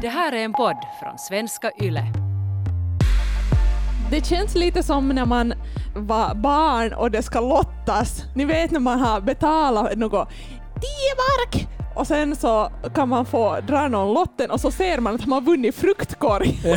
Det 0.00 0.08
här 0.08 0.32
är 0.32 0.44
en 0.44 0.52
podd 0.52 0.76
från 1.02 1.18
svenska 1.18 1.70
YLE. 1.82 2.04
Det 4.10 4.26
känns 4.26 4.54
lite 4.54 4.82
som 4.82 5.08
när 5.08 5.24
man 5.26 5.54
var 5.94 6.34
barn 6.34 6.92
och 6.92 7.10
det 7.10 7.22
ska 7.22 7.40
lottas. 7.40 8.22
Ni 8.34 8.44
vet 8.44 8.70
när 8.70 8.80
man 8.80 8.98
har 9.00 9.20
betalat 9.20 9.96
något 9.96 10.28
10 10.28 10.36
mark 11.16 11.68
och 11.94 12.06
sen 12.06 12.36
så 12.36 12.70
kan 12.94 13.08
man 13.08 13.24
få 13.26 13.56
dra 13.66 13.88
någon 13.88 14.14
lotten 14.14 14.50
och 14.50 14.60
så 14.60 14.70
ser 14.70 14.98
man 15.00 15.14
att 15.14 15.26
man 15.26 15.32
har 15.42 15.50
vunnit 15.50 15.74
fruktkorg. 15.74 16.58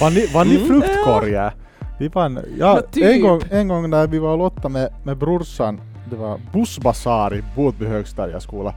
Vann 0.00 0.14
ni, 0.14 0.26
vann 0.26 0.48
ni 0.48 0.54
Mm. 0.56 0.68
fruktkorgar? 0.68 1.54
Vi 1.98 2.08
vann, 2.08 2.38
ja, 2.58 2.80
typ. 2.92 3.04
en, 3.04 3.20
gång, 3.22 3.42
en 3.50 3.68
gång 3.68 3.90
när 3.90 4.06
vi 4.06 4.18
var 4.18 4.32
och 4.32 4.38
lottade 4.38 4.68
med, 4.68 4.92
med 5.04 5.16
brorsan, 5.18 5.80
det 6.10 6.16
var 6.16 6.38
bussbasar 6.52 7.34
i 7.34 7.42
Botby 7.56 7.86
högstadieskola, 7.86 8.74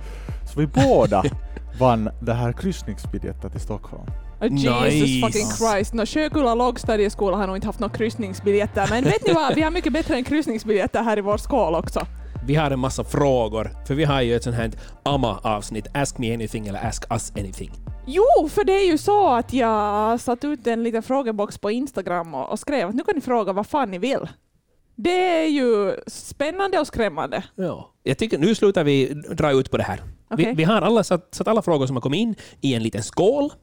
så 0.53 0.59
vi 0.59 0.67
båda 0.67 1.23
vann 1.79 2.09
det 2.21 2.33
här 2.33 2.51
kryssningsbiljetter 2.51 3.49
till 3.49 3.59
Stockholm. 3.59 4.03
Jesus 4.41 4.63
Nice. 5.01 5.27
fucking 5.27 5.47
Christ. 5.47 5.93
No, 5.93 6.05
Sjökulla 6.05 6.55
lågstadieskola 6.55 7.37
har 7.37 7.47
nog 7.47 7.57
inte 7.57 7.67
haft 7.67 7.79
några 7.79 7.93
kryssningsbiljetter, 7.93 8.87
men 8.89 9.03
vet 9.03 9.27
ni 9.27 9.33
vad? 9.33 9.55
Vi 9.55 9.61
har 9.61 9.71
mycket 9.71 9.93
bättre 9.93 10.15
än 10.15 10.23
kryssningsbiljetter 10.23 11.03
här 11.03 11.17
i 11.17 11.21
vår 11.21 11.37
skål 11.37 11.75
också. 11.75 12.05
Vi 12.47 12.55
har 12.55 12.71
en 12.71 12.79
massa 12.79 13.03
frågor, 13.03 13.71
för 13.87 13.93
vi 13.93 14.03
har 14.03 14.21
ju 14.21 14.35
ett 14.35 14.43
sånt 14.43 14.55
här 14.55 14.71
AMA-avsnitt, 15.03 15.87
Ask 15.93 16.17
me 16.17 16.33
anything 16.33 16.67
eller 16.67 16.87
Ask 16.87 17.11
us 17.11 17.31
anything. 17.37 17.71
Jo, 18.05 18.49
för 18.49 18.63
det 18.63 18.73
är 18.73 18.91
ju 18.91 18.97
så 18.97 19.29
att 19.29 19.53
jag 19.53 20.19
satt 20.19 20.43
ut 20.43 20.67
en 20.67 20.83
liten 20.83 21.03
frågebox 21.03 21.57
på 21.57 21.71
Instagram 21.71 22.33
och, 22.35 22.51
och 22.51 22.59
skrev 22.59 22.89
att 22.89 22.95
nu 22.95 23.03
kan 23.03 23.15
ni 23.15 23.21
fråga 23.21 23.53
vad 23.53 23.67
fan 23.67 23.91
ni 23.91 23.97
vill. 23.97 24.27
Det 24.95 25.43
är 25.43 25.47
ju 25.47 25.95
spännande 26.07 26.79
och 26.79 26.87
skrämmande. 26.87 27.43
Ja. 27.55 27.93
Jag 28.03 28.17
tycker 28.17 28.37
nu 28.37 28.55
slutar 28.55 28.83
vi 28.83 29.13
dra 29.13 29.51
ut 29.51 29.71
på 29.71 29.77
det 29.77 29.83
här. 29.83 29.99
Okej. 30.33 30.45
Vi, 30.45 30.53
vi 30.53 30.63
har 30.63 30.81
alla 30.81 31.03
satt, 31.03 31.35
satt 31.35 31.47
alla 31.47 31.61
frågor 31.61 31.87
som 31.87 31.95
har 31.95 32.01
kommit 32.01 32.19
in 32.19 32.35
i 32.61 32.73
en 32.73 32.83
liten 32.83 33.03
skål 33.03 33.53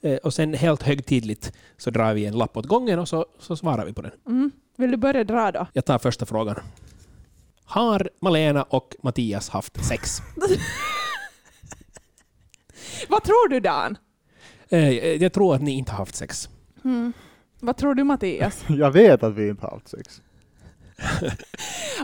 eh, 0.00 0.16
och 0.16 0.34
sen 0.34 0.54
helt 0.54 0.82
högtidligt 0.82 1.52
så 1.76 1.90
drar 1.90 2.14
vi 2.14 2.26
en 2.26 2.38
lapp 2.38 2.56
åt 2.56 2.66
gången 2.66 2.98
och 2.98 3.08
så, 3.08 3.26
så 3.38 3.56
svarar 3.56 3.86
vi 3.86 3.92
på 3.92 4.02
den. 4.02 4.12
Mm. 4.26 4.50
Vill 4.76 4.90
du 4.90 4.96
börja 4.96 5.24
dra 5.24 5.52
då? 5.52 5.66
Jag 5.72 5.84
tar 5.84 5.98
första 5.98 6.26
frågan. 6.26 6.56
Har 7.64 8.10
Malena 8.20 8.62
och 8.62 8.96
Mattias 9.02 9.48
haft 9.48 9.84
sex? 9.84 10.18
Vad 13.08 13.24
tror 13.24 13.48
du 13.48 13.60
Dan? 13.60 13.98
Eh, 14.68 14.90
jag 15.22 15.32
tror 15.32 15.54
att 15.54 15.62
ni 15.62 15.70
inte 15.70 15.92
har 15.92 15.98
haft 15.98 16.14
sex. 16.14 16.48
Mm. 16.84 17.12
Vad 17.60 17.76
tror 17.76 17.94
du 17.94 18.04
Mattias? 18.04 18.64
Jag 18.68 18.90
vet 18.90 19.22
att 19.22 19.34
vi 19.34 19.48
inte 19.48 19.66
har 19.66 19.70
haft 19.70 19.88
sex. 19.88 20.22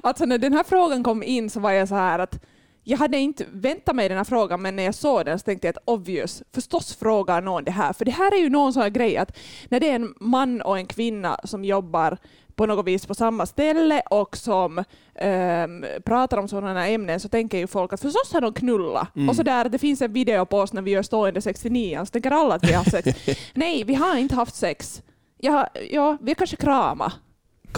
Alltså 0.03 0.25
när 0.25 0.39
den 0.39 0.53
här 0.53 0.65
frågan 0.65 1.03
kom 1.03 1.23
in 1.23 1.51
så 1.51 1.61
var 1.61 1.71
jag 1.71 1.89
så 1.89 1.95
här 1.95 2.19
att 2.19 2.41
jag 2.89 2.99
hade 2.99 3.19
inte 3.19 3.45
väntat 3.53 3.97
mig 3.97 4.09
den 4.09 4.17
här 4.17 4.25
frågan, 4.25 4.63
men 4.63 4.77
när 4.77 4.83
jag 4.83 4.95
såg 4.95 5.25
den 5.25 5.39
så 5.39 5.45
tänkte 5.45 5.67
jag 5.67 5.77
att 5.77 5.83
obvious, 5.85 6.43
förstås 6.53 6.97
frågar 6.97 7.41
någon 7.41 7.65
det 7.65 7.71
här. 7.71 7.93
För 7.93 8.05
det 8.05 8.11
här 8.11 8.35
är 8.35 8.39
ju 8.39 8.49
någon 8.49 8.73
sån 8.73 8.83
här 8.83 8.91
grej 8.91 9.17
att 9.17 9.39
när 9.69 9.81
det 9.81 9.91
är 9.91 9.95
en 9.95 10.15
man 10.21 10.63
och 10.63 10.79
en 10.79 10.87
kvinna 10.87 11.41
som 11.45 11.65
jobbar 11.65 12.19
på 12.55 12.67
något 12.67 12.87
vis 12.87 13.07
på 13.07 13.15
samma 13.15 13.47
ställe 13.47 14.01
och 14.01 14.37
som 14.37 14.85
ehm, 15.15 15.85
pratar 16.05 16.39
om 16.39 16.49
sådana 16.49 16.81
här 16.81 16.91
ämnen 16.91 17.21
så 17.21 17.29
tänker 17.29 17.59
ju 17.59 17.67
folk 17.67 17.93
att 17.93 18.01
förstås 18.01 18.33
har 18.33 18.41
de 18.41 18.53
knullat. 18.53 19.17
Mm. 19.17 19.29
Och 19.29 19.37
så 19.37 19.43
där, 19.43 19.69
det 19.69 19.79
finns 19.79 20.03
en 20.03 20.13
video 20.13 20.47
på 20.47 20.59
oss 20.59 20.73
när 20.73 20.83
vi 20.83 20.91
gör 20.91 21.03
stående 21.03 21.41
69 21.41 22.01
så 22.05 22.07
tänker 22.07 22.31
alla 22.31 22.55
att 22.55 22.65
vi 22.65 22.73
har 22.73 22.79
haft 22.79 22.91
sex. 22.91 23.09
Nej, 23.55 23.85
vi 23.85 23.95
har 23.95 24.17
inte 24.17 24.35
haft 24.35 24.55
sex. 24.55 25.03
Ja, 25.39 25.69
ja 25.91 26.19
vi 26.21 26.31
har 26.31 26.35
kanske 26.35 26.57
kramat. 26.57 27.13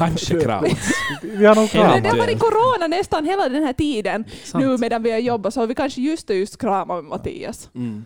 Kanske 0.06 0.40
kramas. 0.40 0.92
Vi 1.22 1.46
har 1.46 1.56
Ja, 1.56 1.68
Men 1.74 2.02
det 2.02 2.08
har 2.08 2.16
varit 2.18 2.38
corona 2.38 2.86
nästan 2.86 3.24
hela 3.24 3.48
den 3.48 3.62
här 3.62 3.72
tiden 3.72 4.24
Sant. 4.44 4.64
nu 4.64 4.76
medan 4.78 5.02
vi 5.02 5.10
har 5.10 5.18
jobbat 5.18 5.54
så 5.54 5.60
har 5.60 5.66
vi 5.66 5.74
kanske 5.74 6.00
just 6.00 6.30
och 6.30 6.36
just 6.36 6.58
kramat 6.60 6.96
med 6.96 7.04
Mattias. 7.04 7.70
Mm. 7.74 8.04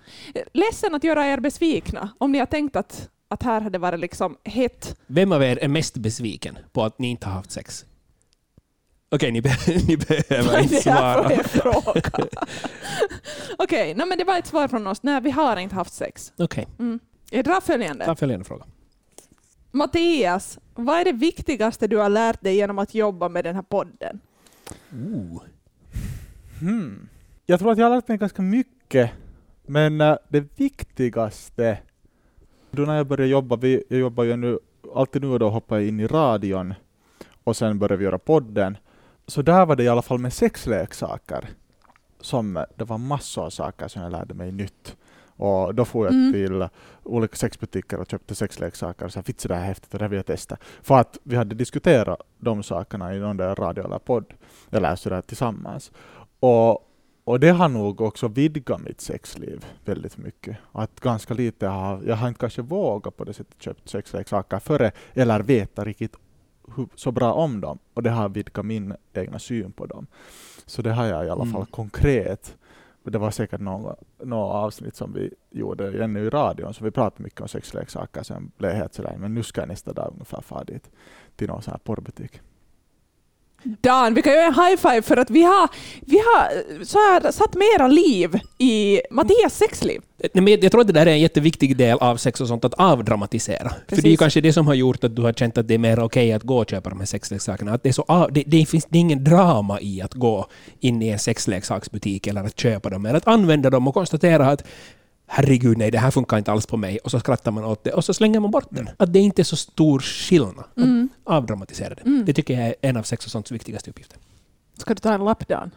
Ledsen 0.52 0.94
att 0.94 1.04
göra 1.04 1.26
er 1.26 1.38
besvikna 1.40 2.08
om 2.18 2.32
ni 2.32 2.38
har 2.38 2.46
tänkt 2.46 2.76
att, 2.76 3.08
att 3.28 3.42
här 3.42 3.60
hade 3.60 3.78
varit 3.78 4.00
liksom 4.00 4.36
hett. 4.44 4.96
Vem 5.06 5.32
av 5.32 5.42
er 5.42 5.58
är 5.62 5.68
mest 5.68 5.96
besviken 5.96 6.58
på 6.72 6.82
att 6.84 6.98
ni 6.98 7.08
inte 7.10 7.26
har 7.26 7.32
haft 7.32 7.50
sex? 7.50 7.84
Okej, 9.10 9.32
ni, 9.32 9.40
be 9.40 9.56
ni 9.88 9.96
behöver 9.96 10.58
inte 10.62 10.82
svara. 10.82 11.30
Okej, 13.58 13.94
nej, 13.94 14.06
men 14.06 14.18
det 14.18 14.24
var 14.24 14.38
ett 14.38 14.46
svar 14.46 14.68
från 14.68 14.86
oss. 14.86 15.02
Nej, 15.02 15.20
vi 15.20 15.30
har 15.30 15.56
inte 15.56 15.74
haft 15.74 15.94
sex. 15.94 16.32
Okej, 16.38 16.68
Mm. 16.78 16.98
Jag 17.30 17.44
drar 17.44 17.60
följande. 17.60 18.04
ta 18.04 18.16
följande 18.16 18.44
fråga. 18.44 18.64
Mattias, 19.74 20.58
vad 20.74 21.00
är 21.00 21.04
det 21.04 21.12
viktigaste 21.12 21.86
du 21.86 21.96
har 21.96 22.08
lärt 22.08 22.42
dig 22.42 22.56
genom 22.56 22.78
att 22.78 22.94
jobba 22.94 23.28
med 23.28 23.44
den 23.44 23.54
här 23.54 23.62
podden? 23.62 24.20
Ooh. 24.92 25.42
Hmm. 26.60 27.08
Jag 27.46 27.60
tror 27.60 27.72
att 27.72 27.78
jag 27.78 27.86
har 27.86 27.96
lärt 27.96 28.08
mig 28.08 28.18
ganska 28.18 28.42
mycket, 28.42 29.10
men 29.66 30.00
äh, 30.00 30.16
det 30.28 30.58
viktigaste, 30.60 31.78
då 32.70 32.82
när 32.82 32.96
jag 32.96 33.06
började 33.06 33.30
jobba, 33.30 33.56
vi, 33.56 33.84
jag 33.88 34.00
jobbar 34.00 34.24
ju 34.24 34.36
nu, 34.36 34.58
alltid 34.94 35.22
nu 35.22 35.28
och 35.28 35.38
då 35.38 35.50
hoppar 35.50 35.76
jag 35.76 35.88
in 35.88 36.00
i 36.00 36.06
radion 36.06 36.74
och 37.44 37.56
sen 37.56 37.78
började 37.78 37.96
vi 37.96 38.04
göra 38.04 38.18
podden. 38.18 38.76
Så 39.26 39.42
där 39.42 39.66
var 39.66 39.76
det 39.76 39.82
i 39.82 39.88
alla 39.88 40.02
fall 40.02 40.18
med 40.18 40.32
sexleksaker, 40.32 41.48
som 42.20 42.56
äh, 42.56 42.62
det 42.76 42.84
var 42.84 42.98
massor 42.98 43.44
av 43.44 43.50
saker 43.50 43.88
som 43.88 44.02
jag 44.02 44.12
lärde 44.12 44.34
mig 44.34 44.52
nytt. 44.52 44.96
Och 45.36 45.74
då 45.74 45.84
får 45.84 46.06
jag 46.06 46.14
Mm. 46.14 46.32
till 46.32 46.68
olika 47.02 47.36
sexbutiker 47.36 48.00
och 48.00 48.10
köpte 48.10 48.34
sexleksaker 48.34 49.04
och 49.06 49.12
sa 49.12 49.22
fitt 49.22 49.48
det 49.48 49.54
här 49.54 49.62
är 49.62 49.66
häftigt 49.66 49.92
och 49.94 49.98
det 49.98 50.04
här 50.04 50.08
vill 50.10 50.16
jag 50.16 50.26
testa. 50.26 50.56
För 50.82 50.98
att 50.98 51.18
vi 51.22 51.36
hade 51.36 51.54
diskuterat 51.54 52.20
de 52.38 52.62
sakerna 52.62 53.14
i 53.14 53.18
någon 53.18 53.36
där 53.36 53.54
radio 53.54 53.84
eller 53.84 53.98
podd, 53.98 54.34
eller 54.70 54.96
sådär 54.96 55.20
tillsammans. 55.20 55.92
Och, 56.40 56.90
och 57.24 57.40
det 57.40 57.50
har 57.50 57.68
nog 57.68 58.00
också 58.00 58.28
vidgat 58.28 58.80
mitt 58.80 59.00
sexliv 59.00 59.64
väldigt 59.84 60.16
mycket. 60.18 60.56
Att 60.72 61.00
ganska 61.00 61.34
lite 61.34 61.66
har, 61.66 62.02
jag 62.06 62.16
har 62.16 62.28
inte 62.28 62.40
kanske 62.40 62.62
vågat 62.62 63.16
på 63.16 63.24
det 63.24 63.32
sättet 63.34 63.62
köpt 63.62 63.88
sexleksaker 63.88 64.58
före, 64.58 64.92
eller 65.14 65.40
veta 65.42 65.84
riktigt 65.84 66.16
så 66.94 67.12
bra 67.12 67.32
om 67.32 67.60
dem. 67.60 67.78
Och 67.94 68.02
det 68.02 68.10
har 68.10 68.28
vidgat 68.28 68.64
min 68.66 68.94
egna 69.14 69.38
syn 69.38 69.72
på 69.72 69.86
dem. 69.86 70.06
Så 70.66 70.82
det 70.82 70.92
har 70.92 71.04
jag 71.06 71.26
i 71.26 71.30
alla 71.30 71.42
Mm. 71.42 71.52
fall 71.54 71.66
konkret. 71.66 72.56
Det 73.06 73.18
var 73.18 73.30
säkert 73.30 73.60
några 73.60 73.96
avsnitt 74.36 74.96
som 74.96 75.12
vi 75.12 75.34
gjorde 75.50 76.04
ännu 76.04 76.20
i 76.20 76.30
radion, 76.30 76.74
så 76.74 76.84
vi 76.84 76.90
pratade 76.90 77.22
mycket 77.22 77.40
om 77.40 77.48
sexleksaker, 77.48 78.22
sen 78.22 78.52
blev 78.58 78.70
jag 78.70 78.78
helt 78.78 78.94
sådär, 78.94 79.16
men 79.18 79.34
nu 79.34 79.42
ska 79.42 79.60
jag 79.60 79.68
nästa 79.68 79.92
dag 79.92 80.10
ungefär 80.12 80.40
fara 80.40 80.64
dit 80.64 80.90
till 81.36 81.48
någon 81.48 81.62
sån 81.62 81.70
här 81.70 81.78
porrbutik. 81.78 82.40
Dan, 83.64 84.14
vi 84.14 84.22
kan 84.22 84.32
göra 84.32 84.46
en 84.46 84.54
high 84.54 84.76
five 84.76 85.02
för 85.02 85.16
att 85.16 85.30
vi 85.30 85.42
har, 85.42 85.68
vi 86.00 86.18
har 86.18 86.44
eh, 86.44 86.84
så 86.84 86.98
här, 86.98 87.32
satt 87.32 87.54
mera 87.54 87.88
liv 87.88 88.40
i 88.58 89.00
Mattias 89.10 89.56
sexliv. 89.56 90.00
Nej, 90.32 90.44
men 90.44 90.60
jag 90.60 90.72
tror 90.72 90.80
att 90.80 90.86
det 90.86 90.92
där 90.92 91.06
är 91.06 91.10
en 91.10 91.20
jätteviktig 91.20 91.76
del 91.76 91.98
av 91.98 92.16
sex 92.16 92.40
och 92.40 92.48
sånt, 92.48 92.64
att 92.64 92.74
avdramatisera. 92.74 93.68
För 93.68 93.76
det 93.88 93.92
är 93.92 93.96
ju 93.96 94.02
Precis. 94.02 94.18
kanske 94.18 94.40
det 94.40 94.52
som 94.52 94.66
har 94.66 94.74
gjort 94.74 95.04
att 95.04 95.16
du 95.16 95.22
har 95.22 95.32
känt 95.32 95.58
att 95.58 95.68
det 95.68 95.74
är 95.74 95.78
mer 95.78 96.00
okej 96.00 96.32
att 96.32 96.42
gå 96.42 96.58
och 96.58 96.70
köpa 96.70 96.90
de 96.90 96.98
här 96.98 97.06
sexleksakerna. 97.06 97.72
Att 97.72 97.82
det, 97.82 97.88
är 97.88 97.92
så 97.92 98.28
det, 98.32 98.42
det, 98.46 98.66
finns, 98.66 98.86
det 98.88 98.98
är 98.98 99.00
ingen 99.00 99.24
drama 99.24 99.80
i 99.80 100.02
att 100.02 100.14
gå 100.14 100.46
in 100.80 101.02
i 101.02 101.08
en 101.08 101.18
sexleksaksbutik 101.18 102.26
eller 102.26 102.44
att 102.44 102.60
köpa 102.60 102.90
dem, 102.90 103.06
eller 103.06 103.16
att 103.16 103.26
använda 103.28 103.70
dem 103.70 103.88
och 103.88 103.94
konstatera 103.94 104.46
att 104.46 104.64
herregud 105.26 105.78
nej, 105.78 105.90
det 105.90 105.98
här 105.98 106.10
funkar 106.10 106.38
inte 106.38 106.52
alls 106.52 106.66
på 106.66 106.76
mig. 106.76 106.98
Och 106.98 107.10
så 107.10 107.20
skrattar 107.20 107.50
man 107.50 107.64
åt 107.64 107.84
det 107.84 107.92
och 107.92 108.04
så 108.04 108.14
slänger 108.14 108.40
man 108.40 108.50
bort 108.50 108.66
den. 108.70 108.88
Att 108.96 109.12
det 109.12 109.18
inte 109.18 109.42
är 109.42 109.44
så 109.44 109.56
stor 109.56 110.00
skillnad. 110.00 110.64
Mm. 110.76 111.08
Att 111.24 111.32
avdramatisera 111.32 111.94
det. 111.94 112.22
Det 112.26 112.32
tycker 112.32 112.54
jag 112.54 112.62
är 112.68 112.74
en 112.80 112.96
av 112.96 113.02
sex 113.02 113.24
och 113.24 113.30
sånts 113.32 113.52
viktigaste 113.52 113.90
uppgifter. 113.90 114.18
Ska 114.78 114.94
du 114.94 115.00
ta 115.00 115.12
en 115.14 115.24
lapp 115.24 115.48
Dan? 115.48 115.70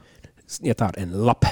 Jag 0.61 0.77
tar 0.77 0.99
en 0.99 1.11
lapp. 1.11 1.45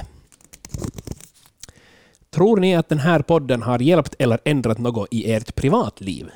Tror 2.30 2.56
ni 2.60 2.76
att 2.76 2.88
den 2.88 2.98
här 2.98 3.22
podden 3.22 3.62
har 3.62 3.78
hjälpt 3.78 4.14
eller 4.18 4.38
ändrat 4.44 4.78
något 4.78 5.08
i 5.10 5.32
ert 5.32 5.54
privatliv? 5.54 6.30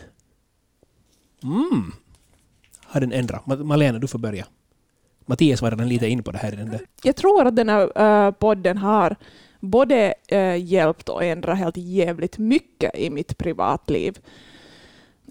Mm. 1.42 1.92
Har 2.84 3.00
den 3.00 3.12
ändrat? 3.12 3.44
Ma- 3.44 3.64
Malena, 3.64 3.98
du 3.98 4.06
får 4.06 4.18
börja. 4.18 4.46
Mattias 5.26 5.62
var 5.62 5.70
redan 5.70 5.88
lite 5.88 6.08
inne 6.08 6.22
på 6.22 6.32
det 6.32 6.38
här. 6.38 6.52
i 6.52 6.56
Den 6.56 6.70
där. 6.70 6.80
Jag 7.02 7.16
tror 7.16 7.46
att 7.46 7.56
den 7.56 7.68
här 7.68 8.02
eh, 8.26 8.30
podden 8.30 8.78
har 8.78 9.16
både 9.60 10.14
eh, 10.28 10.56
hjälpt 10.56 11.08
och 11.08 11.24
ändrat 11.24 11.58
helt 11.58 11.76
jävligt 11.76 12.38
mycket 12.38 12.98
i 12.98 13.10
mitt 13.10 13.38
privatliv. 13.38 14.18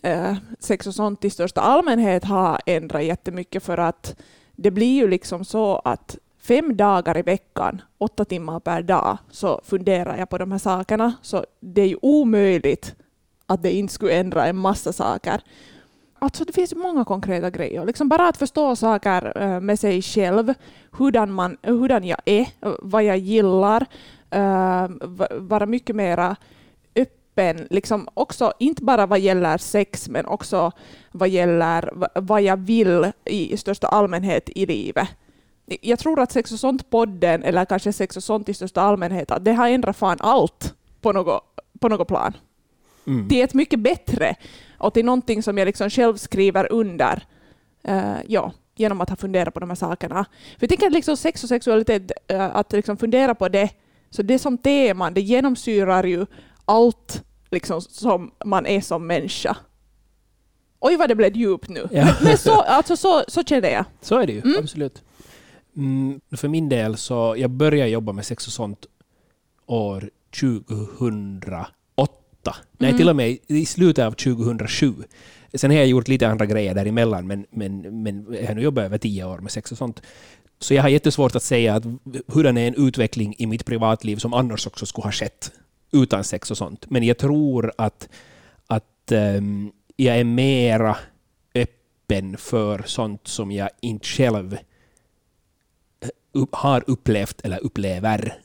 Eh, 0.03 0.35
sex 0.59 0.87
och 0.87 0.95
sånt 0.95 1.25
i 1.25 1.29
största 1.29 1.61
allmänhet 1.61 2.23
har 2.23 2.59
ändrat 2.65 3.03
jättemycket 3.03 3.63
för 3.63 3.77
att 3.77 4.15
det 4.51 4.71
blir 4.71 4.95
ju 4.95 5.07
liksom 5.07 5.45
så 5.45 5.75
att 5.75 6.17
fem 6.39 6.77
dagar 6.77 7.17
i 7.17 7.21
veckan, 7.21 7.81
åtta 7.97 8.25
timmar 8.25 8.59
per 8.59 8.81
dag, 8.81 9.17
så 9.31 9.61
funderar 9.63 10.17
jag 10.17 10.29
på 10.29 10.37
de 10.37 10.51
här 10.51 10.59
sakerna. 10.59 11.13
Så 11.21 11.45
det 11.59 11.81
är 11.81 11.87
ju 11.87 11.97
omöjligt 12.01 12.95
att 13.45 13.63
det 13.63 13.71
inte 13.71 13.93
skulle 13.93 14.13
ändra 14.13 14.45
en 14.45 14.57
massa 14.57 14.93
saker. 14.93 15.41
Alltså 16.19 16.45
det 16.45 16.53
finns 16.53 16.73
ju 16.73 16.77
många 16.77 17.05
konkreta 17.05 17.49
grejer. 17.49 17.85
Liksom 17.85 18.09
bara 18.09 18.27
att 18.27 18.37
förstå 18.37 18.75
saker 18.75 19.41
eh, 19.41 19.59
med 19.59 19.79
sig 19.79 20.01
själv, 20.01 20.53
hurdan, 20.91 21.31
man, 21.31 21.57
hurdan 21.61 22.03
jag 22.03 22.19
är, 22.25 22.41
eh, 22.41 22.73
vad 22.79 23.03
jag 23.03 23.17
gillar, 23.17 23.85
vara 25.39 25.65
mycket 25.65 25.95
mera 25.95 26.35
öppen, 26.95 27.67
liksom 27.69 28.07
också 28.13 28.53
inte 28.59 28.83
bara 28.83 29.05
vad 29.05 29.19
gäller 29.19 29.57
sex 29.57 30.09
men 30.09 30.25
också 30.25 30.71
vad 31.11 31.29
gäller 31.29 31.89
va- 31.93 32.09
vad 32.15 32.41
jag 32.41 32.57
vill 32.57 33.11
i 33.25 33.57
största 33.57 33.87
allmänhet 33.87 34.49
i 34.49 34.65
livet. 34.65 35.07
Jag 35.81 35.99
tror 35.99 36.19
att 36.19 36.31
Sex 36.31 36.51
och 36.51 36.59
sånt-podden, 36.59 37.43
eller 37.43 37.65
kanske 37.65 37.93
Sex 37.93 38.17
och 38.17 38.23
sånt 38.23 38.49
i 38.49 38.53
största 38.53 38.81
allmänhet, 38.81 39.31
att 39.31 39.45
det 39.45 39.53
har 39.53 39.69
ändrat 39.69 39.97
fan 39.97 40.17
allt 40.19 40.73
på 41.01 41.11
något 41.11 41.43
på 41.79 41.89
något 41.89 42.07
plan. 42.07 42.33
Mm. 43.07 43.29
Till 43.29 43.43
ett 43.43 43.53
mycket 43.53 43.79
bättre 43.79 44.35
och 44.77 44.93
till 44.93 45.05
någonting 45.05 45.43
som 45.43 45.57
jag 45.57 45.65
liksom 45.65 45.89
själv 45.89 46.17
skriver 46.17 46.71
under. 46.71 47.23
eh, 47.83 48.13
ja, 48.27 48.51
genom 48.75 49.01
att 49.01 49.09
ha 49.09 49.15
funderat 49.15 49.53
på 49.53 49.59
de 49.59 49.69
här 49.69 49.75
sakerna. 49.75 50.25
För 50.57 50.63
jag 50.63 50.69
tänker 50.69 50.87
att 50.87 50.93
liksom 50.93 51.17
sex 51.17 51.43
och 51.43 51.49
sexualitet, 51.49 52.11
eh, 52.27 52.55
att 52.55 52.71
liksom 52.73 52.97
fundera 52.97 53.35
på 53.35 53.49
det, 53.49 53.69
så 54.09 54.21
det 54.21 54.39
som 54.39 54.57
tema, 54.57 55.11
det 55.11 55.21
genomsyrar 55.21 56.03
ju 56.03 56.25
allt 56.65 57.23
liksom, 57.51 57.81
som 57.81 58.31
man 58.45 58.65
är 58.65 58.81
som 58.81 59.07
människa. 59.07 59.57
Oj 60.79 60.97
vad 60.97 61.09
det 61.09 61.15
blev 61.15 61.37
djupt 61.37 61.69
nu. 61.69 61.87
Ja. 61.91 62.05
Men, 62.05 62.13
men 62.23 62.37
så, 62.37 62.61
alltså, 62.61 62.97
så, 62.97 63.23
så 63.27 63.43
känner 63.43 63.69
jag. 63.69 63.85
Så 64.01 64.19
är 64.19 64.27
det 64.27 64.33
ju, 64.33 64.41
Mm. 64.41 64.55
absolut. 64.59 65.01
Mm, 65.75 66.21
för 66.31 66.47
min 66.47 66.69
del 66.69 66.97
så, 66.97 67.35
jag 67.37 67.49
började 67.49 67.89
jobba 67.89 68.11
med 68.13 68.25
sex 68.25 68.47
och 68.47 68.53
sånt 68.53 68.85
år 69.65 70.09
2008. 70.39 71.69
Nej, 72.77 72.89
Mm. 72.89 72.97
till 72.97 73.09
och 73.09 73.15
med 73.15 73.37
i 73.47 73.65
slutet 73.65 74.05
av 74.05 74.11
2007. 74.11 74.93
Sen 75.53 75.71
har 75.71 75.77
jag 75.77 75.87
gjort 75.87 76.07
lite 76.07 76.27
andra 76.27 76.45
grejer 76.45 76.75
däremellan, 76.75 77.27
men, 77.27 77.45
men, 77.49 78.03
men 78.03 78.25
jag 78.41 78.47
har 78.47 78.55
nu 78.55 78.61
jobbat 78.61 78.85
över 78.85 78.97
tio 78.97 79.23
år 79.25 79.37
med 79.39 79.51
sex 79.51 79.71
och 79.71 79.77
sånt. 79.77 80.01
Så 80.59 80.73
jag 80.73 80.81
har 80.81 80.89
jättesvårt 80.89 81.35
att 81.35 81.43
säga 81.43 81.75
att 81.75 81.83
hurdan 82.27 82.57
är 82.57 82.67
en 82.67 82.87
utveckling 82.87 83.35
i 83.37 83.45
mitt 83.45 83.65
privatliv 83.65 84.17
som 84.17 84.33
annars 84.33 84.67
också 84.67 84.85
skulle 84.85 85.05
ha 85.05 85.11
skett 85.11 85.51
utan 85.91 86.23
sex 86.23 86.51
och 86.51 86.57
sånt. 86.57 86.89
Men 86.89 87.03
jag 87.03 87.17
tror 87.17 87.71
att, 87.77 88.09
att 88.67 89.11
ehm, 89.11 89.71
jag 89.95 90.17
är 90.17 90.23
mera 90.23 90.97
öppen 91.55 92.37
för 92.37 92.83
sånt 92.85 93.27
som 93.27 93.51
jag 93.51 93.69
inte 93.81 94.07
själv 94.07 94.57
eh, 96.01 96.45
har 96.51 96.83
upplevt 96.87 97.41
eller 97.41 97.63
upplever. 97.63 98.41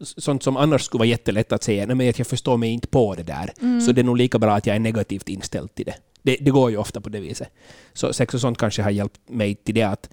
Sånt 0.00 0.42
som 0.42 0.56
annars 0.56 0.82
skulle 0.82 0.98
vara 0.98 1.08
jättelätt 1.08 1.52
att 1.52 1.62
säga, 1.62 1.86
nej 1.86 1.96
men 1.96 2.06
jag 2.06 2.26
förstår 2.26 2.56
mig 2.56 2.70
inte 2.70 2.88
på 2.88 3.14
det 3.14 3.22
där. 3.22 3.80
Så 3.80 3.92
det 3.92 4.00
är 4.00 4.04
nog 4.04 4.16
lika 4.16 4.38
bra 4.38 4.54
att 4.54 4.66
jag 4.66 4.76
är 4.76 4.80
negativt 4.80 5.28
inställd 5.28 5.74
till 5.74 5.84
det. 5.84 5.94
det. 6.22 6.36
Det 6.40 6.50
går 6.50 6.70
ju 6.70 6.76
ofta 6.76 7.00
på 7.00 7.08
det 7.08 7.20
viset. 7.20 7.48
Så 7.92 8.12
sex 8.12 8.34
och 8.34 8.40
sånt 8.40 8.58
kanske 8.58 8.82
har 8.82 8.90
hjälpt 8.90 9.20
mig 9.26 9.54
till 9.54 9.74
det 9.74 9.82
att, 9.82 10.10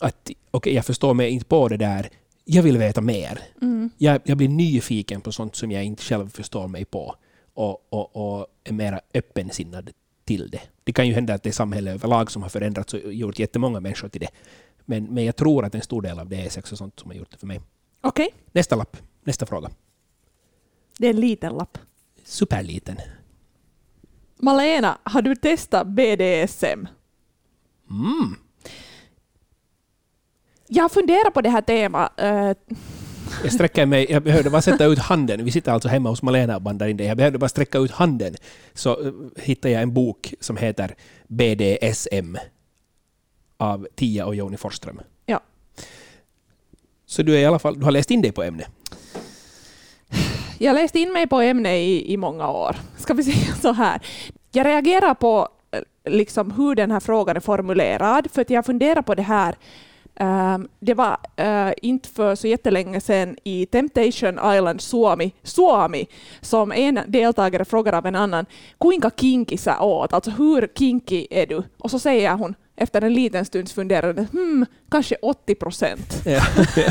att 0.00 0.30
okej, 0.50 0.74
jag 0.74 0.86
förstår 0.86 1.14
mig 1.14 1.30
inte 1.30 1.46
på 1.46 1.68
det 1.68 1.76
där. 1.76 2.10
Jag 2.44 2.62
vill 2.62 2.78
veta 2.78 3.00
mer. 3.00 3.40
Mm. 3.62 3.90
Jag, 3.98 4.20
jag 4.24 4.36
blir 4.36 4.48
nyfiken 4.48 5.20
på 5.20 5.32
sånt 5.32 5.56
som 5.56 5.70
jag 5.70 5.84
inte 5.84 6.02
själv 6.02 6.28
förstår 6.28 6.68
mig 6.68 6.84
på 6.84 7.14
och, 7.54 7.86
och, 7.92 8.16
och 8.16 8.46
är 8.64 8.72
mera 8.72 9.00
öppensinnad 9.14 9.90
till 10.24 10.50
det. 10.50 10.60
Det 10.84 10.92
kan 10.92 11.06
ju 11.08 11.14
hända 11.14 11.34
att 11.34 11.42
det 11.42 11.48
är 11.50 11.52
samhället 11.52 11.94
överlag 11.94 12.30
som 12.30 12.42
har 12.42 12.48
förändrats 12.48 12.94
och 12.94 13.12
gjort 13.12 13.38
jättemånga 13.38 13.80
människor 13.80 14.08
till 14.08 14.20
det. 14.20 14.28
Men, 14.84 15.04
men 15.04 15.24
jag 15.24 15.36
tror 15.36 15.64
att 15.64 15.74
en 15.74 15.82
stor 15.82 16.02
del 16.02 16.18
av 16.18 16.28
det 16.28 16.36
är 16.46 16.48
sex 16.48 16.72
och 16.72 16.78
sånt 16.78 17.00
som 17.00 17.10
har 17.10 17.16
gjort 17.16 17.30
det 17.30 17.38
för 17.38 17.46
mig. 17.46 17.60
Okej, 18.00 18.28
Nästa 18.52 18.76
lapp. 18.76 18.96
Nästa 19.24 19.46
fråga. 19.46 19.70
det 20.98 21.06
är 21.06 21.10
en 21.10 21.20
liten 21.20 21.52
lapp. 21.52 21.78
Superliten. 22.24 22.96
Malena, 24.36 24.98
har 25.02 25.22
du 25.22 25.36
testat 25.36 25.86
BDSM? 25.86 26.86
Mm. 27.90 28.36
Jag 30.68 30.92
funderar 30.92 31.30
på 31.30 31.40
det 31.40 31.50
här 31.50 31.60
temat. 31.62 32.20
eh, 32.20 32.52
Jag 33.42 33.52
sträcker 33.52 33.86
mig, 33.86 34.06
jag 34.10 34.22
behövde 34.22 34.50
bara 34.50 34.62
sätta 34.62 34.84
ut 34.84 34.98
handen. 34.98 35.44
Vi 35.44 35.50
sitter 35.50 35.72
alltså 35.72 35.88
hemma 35.88 36.08
hos 36.08 36.22
Malena 36.22 36.56
och 36.56 36.62
bandar 36.62 36.86
in 36.88 36.96
det. 36.96 37.04
Jag 37.04 37.16
behövde 37.16 37.38
bara 37.38 37.48
sträcka 37.48 37.78
ut 37.78 37.90
handen. 37.90 38.34
Så 38.74 39.00
uh, 39.00 39.12
hittade 39.36 39.74
jag 39.74 39.82
en 39.82 39.94
bok 39.94 40.34
som 40.40 40.56
heter 40.56 40.94
BDSM 41.28 42.36
av 43.56 43.86
Tia 43.96 44.26
och 44.26 44.34
Joni 44.34 44.56
Forsström. 44.56 45.00
Ja. 45.26 45.40
Så 47.06 47.22
du 47.22 47.34
är 47.34 47.38
i 47.38 47.44
alla 47.44 47.58
fall, 47.58 47.78
du 47.78 47.84
har 47.84 47.92
läst 47.92 48.10
in 48.10 48.22
dig 48.22 48.32
på 48.32 48.42
ämnet? 48.42 48.68
Jag 50.58 50.74
läste 50.74 50.98
in 50.98 51.12
mig 51.12 51.26
på 51.26 51.40
ämnet 51.40 51.72
i, 51.72 52.12
i 52.12 52.16
många 52.16 52.50
år. 52.50 52.76
Ska 52.98 53.14
vi 53.14 53.22
säga 53.32 53.54
så 53.62 53.72
här. 53.72 54.00
Jag 54.52 54.66
reagerar 54.66 55.14
på 55.14 55.48
eh, 55.70 56.12
liksom, 56.12 56.50
hur 56.50 56.74
den 56.74 56.90
här 56.90 57.00
frågan 57.00 57.36
är 57.36 57.40
formulerad, 57.40 58.28
för 58.32 58.42
att 58.42 58.50
jag 58.50 58.66
funderar 58.66 59.02
på 59.02 59.14
det 59.14 59.22
här. 59.22 59.54
Ehm, 60.16 60.68
det 60.80 60.94
var 60.94 61.16
eh, 61.36 61.72
inte 61.82 62.08
för 62.08 62.34
så 62.34 62.46
jättelänge 62.46 63.00
sedan 63.00 63.36
i 63.44 63.66
Temptation 63.66 64.54
Island 64.54 64.80
Suomi, 64.80 65.32
Suomi 65.42 66.06
som 66.40 66.72
en 66.72 67.00
deltagare 67.06 67.64
frågar 67.64 67.92
av 67.92 68.06
en 68.06 68.16
annan 68.16 68.46
kuinka 68.80 69.10
kinky 69.10 69.56
sä 69.56 69.78
åt, 69.78 70.12
alltså 70.12 70.30
hur 70.30 70.68
kinky 70.78 71.26
är 71.30 71.46
du? 71.46 71.62
Och 71.78 71.90
så 71.90 71.98
säger 71.98 72.34
hon 72.34 72.54
efter 72.76 73.02
en 73.02 73.14
liten 73.14 73.44
stunds 73.44 73.72
funderande, 73.72 74.26
hmm, 74.32 74.66
kanske 74.90 75.16
80 75.22 75.54
procent. 75.54 76.22
Ja. 76.24 76.40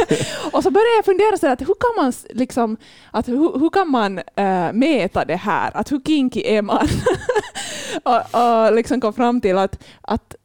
Och 0.52 0.64
så 0.64 0.72
började 0.72 0.96
jag 0.96 1.06
fundera 1.06 1.38
så 1.38 1.48
att 1.48 1.62
hur 1.62 1.66
kan 1.80 2.04
man, 2.04 2.14
liksom, 2.30 2.78
att 3.12 3.28
hur, 3.28 3.60
hur 3.60 3.70
kan 3.70 3.90
man 3.90 4.18
äh, 4.36 4.74
mäta 4.74 5.26
det 5.26 5.36
här? 5.36 5.72
Att 5.74 5.92
hur 5.92 6.00
kinky 6.00 6.42
är 6.46 6.62
man? 6.62 6.88
och, 8.04 8.42
och 8.42 8.74
liksom 8.74 9.02
kom 9.02 9.14
fram 9.14 9.42
till 9.42 9.58
att, 9.58 9.84
att 10.02 10.36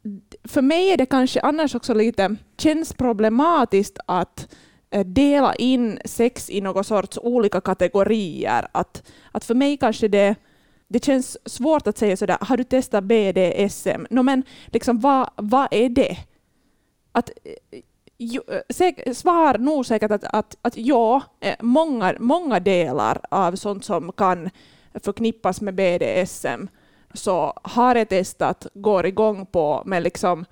för 0.48 0.62
mig 0.62 0.90
är 0.90 0.96
det 0.96 1.06
kanske 1.06 1.40
annars 1.40 1.74
också 1.74 1.94
lite, 1.94 2.36
känns 2.58 2.92
problematiskt 2.92 3.98
att 4.06 4.54
eh, 4.90 5.06
dela 5.06 5.54
in 5.54 5.98
sex 6.04 6.50
i 6.50 6.60
någon 6.60 6.84
sorts 6.84 7.18
olika 7.22 7.60
kategorier. 7.60 8.68
Att, 8.72 9.02
att 9.32 9.44
för 9.44 9.54
mig 9.54 9.76
kanske 9.76 10.08
det 10.08 10.36
det 10.90 11.04
känns 11.04 11.38
svårt 11.44 11.86
att 11.86 11.98
säga 11.98 12.16
sådär, 12.16 12.38
har 12.40 12.56
du 12.56 12.64
testat 12.64 13.04
BDSM? 13.04 14.06
No, 14.10 14.22
men 14.22 14.42
liksom, 14.66 15.00
vad, 15.00 15.30
vad 15.36 15.68
är 15.70 15.88
det? 15.88 16.16
Att, 17.12 17.30
eh, 17.44 17.80
ju, 18.18 18.40
eh, 18.48 18.60
säk, 18.70 19.16
svar 19.16 19.58
nog 19.58 19.86
säkert 19.86 20.10
att, 20.10 20.24
att, 20.24 20.56
att 20.62 20.76
ja, 20.76 21.22
många, 21.60 22.14
många 22.20 22.60
delar 22.60 23.20
av 23.30 23.56
sånt 23.56 23.84
som 23.84 24.12
kan 24.12 24.50
förknippas 25.04 25.60
med 25.60 25.74
BDSM 25.74 26.68
så 27.14 27.52
har 27.62 27.94
jag 27.94 28.08
testat, 28.08 28.66
går 28.74 29.06
igång 29.06 29.46
på, 29.46 29.82
men 29.86 30.02
liksom 30.02 30.44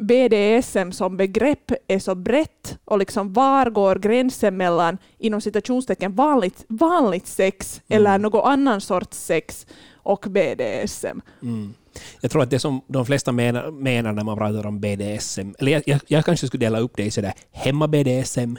BDSM 0.00 0.92
som 0.92 1.16
begrepp 1.16 1.72
är 1.88 1.98
så 1.98 2.14
brett 2.14 2.78
och 2.84 2.98
liksom 2.98 3.32
var 3.32 3.70
går 3.70 3.96
gränsen 3.96 4.56
mellan 4.56 4.98
inom 5.18 5.40
citationstecken 5.40 6.14
vanligt, 6.14 6.64
vanligt 6.68 7.26
sex 7.26 7.80
Mm. 7.88 8.00
eller 8.06 8.18
någon 8.18 8.52
annan 8.52 8.80
sorts 8.80 9.18
sex 9.18 9.66
och 9.94 10.26
BDSM? 10.28 11.20
Mm. 11.42 11.74
Jag 12.20 12.30
tror 12.30 12.42
att 12.42 12.50
det 12.50 12.58
som 12.58 12.80
de 12.86 13.06
flesta 13.06 13.32
menar, 13.32 13.70
menar 13.70 14.12
när 14.12 14.24
man 14.24 14.38
pratar 14.38 14.66
om 14.66 14.80
BDSM, 14.80 15.54
eller 15.58 15.72
jag, 15.72 15.82
jag, 15.86 16.00
jag 16.06 16.24
kanske 16.24 16.46
skulle 16.46 16.66
dela 16.66 16.78
upp 16.78 16.92
det 16.96 17.04
i 17.04 17.10
sådär 17.10 17.32
hemma-BDSM 17.50 18.56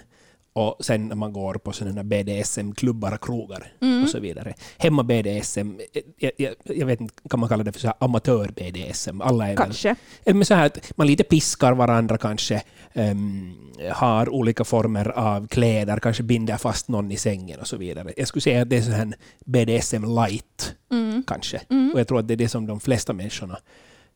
och 0.53 0.77
sen 0.85 1.07
när 1.07 1.15
man 1.15 1.33
går 1.33 1.53
på 1.53 1.71
sådana 1.71 2.03
BDSM-klubbar 2.03 3.11
och 3.13 3.23
krogar 3.23 3.73
och 4.03 4.09
så 4.09 4.19
vidare. 4.19 4.53
Hemma-BDSM, 4.77 5.79
jag, 6.17 6.31
jag, 6.37 6.53
jag 6.63 6.85
vet 6.85 7.01
inte, 7.01 7.13
kan 7.29 7.39
man 7.39 7.49
kalla 7.49 7.63
det 7.63 7.71
för 7.71 7.79
så 7.79 7.87
här 7.87 7.95
amatör-BDSM? 7.99 9.21
Alla 9.21 9.43
är 9.45 9.47
väl 9.47 9.57
Kanske. 9.57 9.95
eller 10.25 10.37
med 10.37 10.47
så 10.47 10.53
här 10.53 10.65
att 10.65 10.97
man 10.97 11.07
lite 11.07 11.23
piskar 11.23 11.73
varandra 11.73 12.17
kanske, 12.17 12.61
ehm, 12.93 13.53
har 13.91 14.29
olika 14.29 14.63
former 14.63 15.09
av 15.09 15.47
kläder, 15.47 15.97
kanske 15.99 16.23
binder 16.23 16.57
fast 16.57 16.87
någon 16.87 17.11
i 17.11 17.17
sängen 17.17 17.59
och 17.59 17.67
så 17.67 17.77
vidare. 17.77 18.13
Jag 18.17 18.27
skulle 18.27 18.41
säga 18.41 18.61
att 18.61 18.69
det 18.69 18.77
är 18.77 18.81
så 18.81 18.91
här 18.91 19.13
BDSM 19.45 20.03
light, 20.15 20.75
Mm. 20.91 21.23
kanske. 21.27 21.57
Och 21.93 21.99
jag 21.99 22.07
tror 22.07 22.19
att 22.19 22.27
det 22.27 22.33
är 22.33 22.35
det 22.35 22.49
som 22.49 22.67
de 22.67 22.79
flesta 22.79 23.13
människorna 23.13 23.53
eh, 23.53 23.59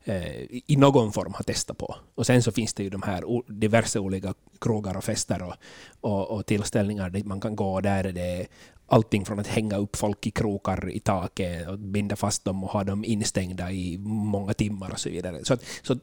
Eh, 0.08 0.46
i 0.50 0.76
någon 0.78 1.12
form 1.12 1.34
har 1.34 1.44
testat 1.44 1.78
på. 1.78 1.96
Och 2.16 2.26
sen 2.26 2.44
så 2.44 2.52
finns 2.52 2.74
det 2.74 2.84
ju 2.84 2.90
de 2.90 3.02
här 3.02 3.24
diverse 3.48 4.00
olika 4.00 4.34
krogar 4.62 4.98
och 4.98 5.04
fester 5.04 5.42
och, 5.42 5.54
och, 6.02 6.32
och 6.32 6.46
tillställningar 6.46 7.10
dit 7.10 7.26
man 7.26 7.42
kan 7.42 7.56
gå. 7.56 7.82
Där 7.82 8.04
är 8.04 8.12
det 8.12 8.48
allting 8.88 9.26
från 9.26 9.40
att 9.40 9.48
hänga 9.48 9.78
upp 9.78 9.96
folk 9.96 10.28
i 10.28 10.32
krokar 10.32 10.90
i 10.90 11.00
taket 11.00 11.68
och 11.68 11.80
binda 11.80 12.16
fast 12.16 12.46
dem 12.46 12.64
och 12.64 12.70
ha 12.70 12.84
dem 12.84 13.06
instängda 13.06 13.72
i 13.72 13.98
många 14.08 14.54
timmar 14.54 14.92
och 14.92 15.00
så 15.00 15.10
vidare. 15.10 15.46
Så, 15.46 15.54
att, 15.54 15.64
så 15.84 15.98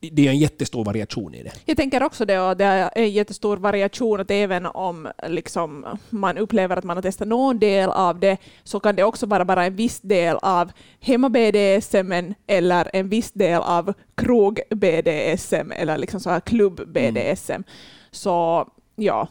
det 0.00 0.26
är 0.26 0.30
en 0.30 0.38
jättestor 0.38 0.84
variation 0.84 1.34
i 1.34 1.42
det. 1.42 1.52
Jag 1.64 1.76
tänker 1.76 2.02
också 2.02 2.24
det, 2.24 2.40
och 2.40 2.56
det 2.56 2.64
är 2.64 2.90
en 2.94 3.10
jättestor 3.10 3.56
variation, 3.56 4.20
att 4.20 4.30
även 4.30 4.66
om 4.66 5.08
liksom, 5.28 5.86
man 6.10 6.38
upplever 6.38 6.76
att 6.76 6.84
man 6.84 6.96
har 6.96 7.02
testat 7.02 7.28
någon 7.28 7.58
del 7.58 7.90
av 7.90 8.20
det, 8.20 8.36
så 8.64 8.80
kan 8.80 8.96
det 8.96 9.04
också 9.04 9.26
vara 9.26 9.44
bara 9.44 9.64
en 9.64 9.76
viss 9.76 10.00
del 10.00 10.36
av 10.42 10.72
hemma-BDSM 11.00 12.34
eller 12.46 12.90
en 12.92 13.08
viss 13.08 13.32
del 13.32 13.62
av 13.62 13.92
krog-BDSM 14.14 15.72
eller 15.72 15.98
liksom 15.98 16.20
så 16.20 16.30
här 16.30 16.40
klubb-BDSM. 16.40 17.62
Så 18.10 18.66
ja, 18.96 19.28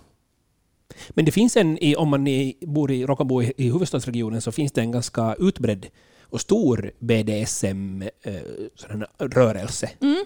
Men 1.10 1.26
det 1.26 1.32
finns 1.32 1.58
en, 1.58 1.78
om 1.98 2.10
man 2.10 2.28
bor 2.62 2.92
i, 2.92 3.06
råkar 3.06 3.26
bo 3.26 3.42
i, 3.42 3.54
i 3.58 3.72
huvudstadsregionen, 3.72 4.42
så 4.42 4.52
finns 4.52 4.72
det 4.72 4.82
en 4.82 4.92
ganska 4.92 5.36
utbredd 5.40 5.88
och 6.22 6.42
stor 6.42 6.92
BDSM-rörelse 7.00 9.90
mm. 10.02 10.26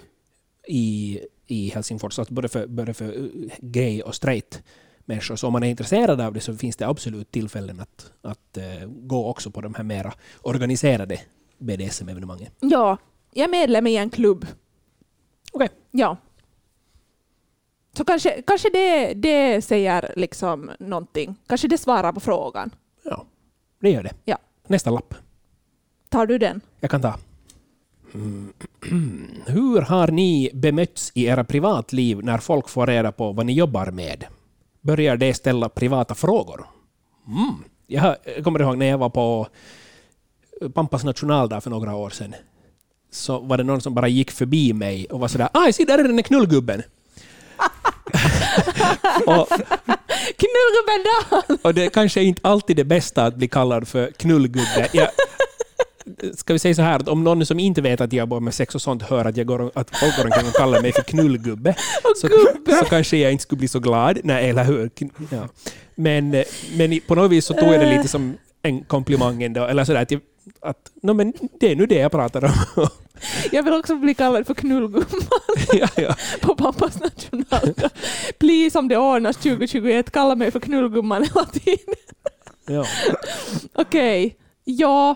I, 0.67 1.19
i 1.47 1.69
Helsingfors, 1.69 2.19
alltså 2.19 2.33
både 2.33 2.47
för, 2.47 2.67
både 2.67 2.93
för 2.93 3.17
eh, 3.17 3.51
gay 3.59 4.01
och 4.01 4.15
straight 4.15 4.63
människor. 5.05 5.35
Så 5.35 5.47
om 5.47 5.53
man 5.53 5.63
är 5.63 5.69
intresserad 5.69 6.21
av 6.21 6.33
det 6.33 6.39
så 6.39 6.55
finns 6.55 6.75
det 6.75 6.87
absolut 6.87 7.31
tillfällen 7.31 7.79
att, 7.79 8.11
att 8.21 8.57
eh, 8.57 8.87
gå 8.87 9.27
också 9.27 9.51
på 9.51 9.61
de 9.61 9.73
här 9.73 9.83
mera 9.83 10.13
organiserade 10.41 11.19
BDSM-evenemangen. 11.57 12.51
ja, 12.59 12.97
jag 13.33 13.43
är 13.43 13.49
medlem 13.51 13.87
i 13.87 13.97
en 13.97 14.09
klubb. 14.09 14.45
Okej. 15.51 15.69
Ja. 15.91 16.17
Så 17.97 18.05
kanske, 18.05 18.41
kanske 18.41 18.69
det, 18.69 19.13
det 19.13 19.61
säger 19.61 20.13
liksom 20.15 20.71
någonting. 20.79 21.35
Kanske 21.47 21.67
det 21.67 21.77
svarar 21.77 22.11
på 22.11 22.19
frågan. 22.19 22.75
Ja. 23.03 23.25
Det 23.79 23.89
gör 23.91 24.03
det. 24.03 24.13
Ja. 24.25 24.37
Nästa 24.67 24.89
lapp. 24.89 25.15
Tar 26.09 26.25
du 26.25 26.37
den? 26.37 26.61
Jag 26.79 26.91
kan 26.91 27.01
ta. 27.01 27.19
Mm. 28.13 28.53
Hur 29.45 29.81
har 29.81 30.07
ni 30.07 30.49
bemötts 30.53 31.11
i 31.15 31.25
era 31.25 31.43
privatliv 31.43 32.23
när 32.23 32.37
folk 32.37 32.69
får 32.69 32.87
reda 32.87 33.11
på 33.11 33.31
vad 33.31 33.45
ni 33.45 33.53
jobbar 33.53 33.91
med? 33.91 34.25
Börjar 34.81 35.17
de 35.17 35.33
ställa 35.33 35.69
privata 35.69 36.15
frågor? 36.15 36.67
Mm. 37.27 37.55
Jag 37.87 38.15
kommer 38.43 38.61
ihåg 38.61 38.77
när 38.77 38.85
jag 38.85 38.97
var 38.97 39.09
på 39.09 39.47
Pampas 40.73 41.03
nationaldag 41.03 41.61
för 41.61 41.69
några 41.69 41.95
år 41.95 42.09
sedan. 42.09 42.35
Så 43.11 43.39
var 43.39 43.57
det 43.57 43.63
någon 43.63 43.81
som 43.81 43.93
bara 43.93 44.07
gick 44.07 44.31
förbi 44.31 44.73
mig 44.73 45.05
och 45.05 45.19
var 45.19 45.27
sådär 45.27 45.49
”Aj, 45.53 45.73
se 45.73 45.85
där 45.85 45.97
är 45.99 46.03
den 46.03 46.15
där 46.15 46.23
knullgubben!” 46.23 46.83
och, 49.25 49.47
Knullgubben 50.37 51.03
Dan! 51.05 51.57
och 51.61 51.73
det 51.73 51.89
kanske 51.89 52.21
är 52.21 52.23
inte 52.23 52.41
alltid 52.43 52.77
det 52.77 52.83
bästa 52.83 53.25
att 53.25 53.35
bli 53.35 53.47
kallad 53.47 53.87
för 53.87 54.11
knullgubbe. 54.11 54.89
Jag, 54.93 55.09
ska 56.35 56.53
vi 56.53 56.59
säga 56.59 56.75
så 56.75 56.81
här, 56.81 56.99
att 56.99 57.07
om 57.07 57.23
någon 57.23 57.45
som 57.45 57.59
inte 57.59 57.81
vet 57.81 58.01
att 58.01 58.13
jag 58.13 58.19
jobbar 58.19 58.39
med 58.39 58.53
sex 58.53 58.75
och 58.75 58.81
sånt 58.81 59.03
hör 59.03 59.25
att, 59.25 59.37
jag 59.37 59.47
går, 59.47 59.71
att 59.75 59.97
folk 59.97 60.17
går 60.17 60.25
omkring 60.25 60.47
och 60.47 60.53
kallar 60.53 60.81
mig 60.81 60.91
för 60.91 61.01
knullgubbe, 61.01 61.75
så, 62.15 62.27
så 62.79 62.85
kanske 62.85 63.17
jag 63.17 63.31
inte 63.31 63.41
skulle 63.41 63.59
bli 63.59 63.67
så 63.67 63.79
glad. 63.79 64.19
Nej, 64.23 64.49
eller 64.49 64.63
hur? 64.63 64.89
Ja. 65.29 65.47
Men, 65.95 66.33
eh, 66.33 66.43
men 66.77 66.99
på 67.07 67.15
något 67.15 67.31
vis 67.31 67.45
så 67.45 67.53
tog 67.53 67.73
jag 67.73 67.79
det 67.79 67.97
lite 67.97 68.07
som 68.07 68.37
en 68.61 68.83
komplimang 68.83 69.43
ändå. 69.43 69.65
Eller 69.65 69.83
sådär 69.83 70.01
att, 70.01 70.11
jag, 70.11 70.21
att 70.61 70.91
no, 71.01 71.13
men 71.13 71.33
det 71.59 71.71
är 71.71 71.75
nu 71.75 71.85
det 71.85 71.95
jag 71.95 72.11
pratar 72.11 72.45
om. 72.45 72.87
Jag 73.51 73.63
vill 73.63 73.73
också 73.73 73.95
bli 73.95 74.13
kallad 74.13 74.47
för 74.47 74.53
knullgumman 74.53 75.05
ja, 75.73 75.87
ja. 75.95 76.15
på 76.41 76.55
pappas 76.55 76.99
nationaldag. 76.99 77.89
Please 78.39 78.79
om 78.79 78.87
det 78.87 78.97
ordnas 78.97 79.37
2021, 79.37 80.11
kalla 80.11 80.35
mig 80.35 80.51
för 80.51 80.59
knullgumman 80.59 81.23
hela 81.23 81.45
tiden. 81.45 81.95
Ja. 82.67 82.85
Okej, 83.73 84.37
ja. 84.63 85.15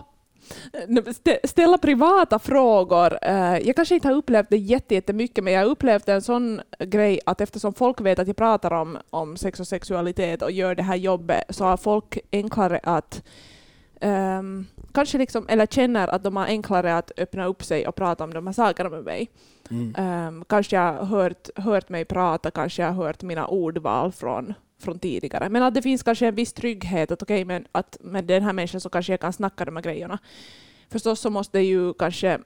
Stä- 0.73 1.39
Ställa 1.43 1.77
privata 1.77 2.39
frågor. 2.39 3.17
Eh, 3.21 3.57
Jag 3.57 3.75
kanske 3.75 3.95
inte 3.95 4.07
har 4.07 4.15
upplevt 4.15 4.49
det 4.49 4.57
jätte- 4.57 4.95
jättemycket, 4.95 5.43
men 5.43 5.53
jag 5.53 5.61
har 5.61 5.67
upplevt 5.69 6.09
en 6.09 6.21
sån 6.21 6.61
grej 6.79 7.19
att 7.25 7.41
eftersom 7.41 7.73
folk 7.73 8.01
vet 8.01 8.19
att 8.19 8.27
jag 8.27 8.35
pratar 8.37 8.73
om, 8.73 8.97
om 9.09 9.37
sex 9.37 9.59
och 9.59 9.67
sexualitet 9.67 10.41
och 10.41 10.51
gör 10.51 10.75
det 10.75 10.83
här 10.83 10.95
jobbet 10.95 11.43
så 11.49 11.63
har 11.65 11.77
folk 11.77 12.17
enklare 12.31 12.79
att 12.83 13.23
ehm, 14.01 14.65
kanske 14.93 15.17
liksom, 15.17 15.45
eller 15.49 15.65
känner 15.65 16.07
att 16.07 16.23
de 16.23 16.35
har 16.35 16.45
enklare 16.45 16.97
att 16.97 17.11
öppna 17.17 17.45
upp 17.45 17.63
sig 17.63 17.87
och 17.87 17.95
prata 17.95 18.23
om 18.23 18.33
de 18.33 18.47
här 18.47 18.53
sakerna 18.53 18.89
med 18.89 19.03
mig. 19.03 19.29
Mm. 19.71 20.27
Um, 20.27 20.45
kanske 20.49 20.75
jag 20.75 20.93
har 20.93 21.05
hört, 21.05 21.49
hört 21.55 21.89
mig 21.89 22.05
prata, 22.05 22.51
kanske 22.51 22.81
jag 22.81 22.91
har 22.91 23.05
hört 23.05 23.21
mina 23.23 23.47
ordval 23.47 24.11
från, 24.11 24.53
från 24.79 24.99
tidigare. 24.99 25.49
Men 25.49 25.63
att 25.63 25.73
det 25.73 25.81
finns 25.81 26.03
kanske 26.03 26.27
en 26.27 26.35
viss 26.35 26.53
trygghet 26.53 27.11
att 27.11 27.23
okej, 27.23 27.45
men 27.45 27.67
att 27.71 27.97
med 28.01 28.23
den 28.23 28.43
här 28.43 28.53
människan 28.53 28.81
så 28.81 28.89
kanske 28.89 29.13
jag 29.13 29.19
kan 29.19 29.33
snacka 29.33 29.65
de 29.65 29.75
här 29.75 29.83
grejerna. 29.83 30.19
Förstås 30.89 31.19
så 31.19 31.29
måste 31.29 31.57
det 31.57 31.63
ju 31.63 31.93
kanske 31.93 32.39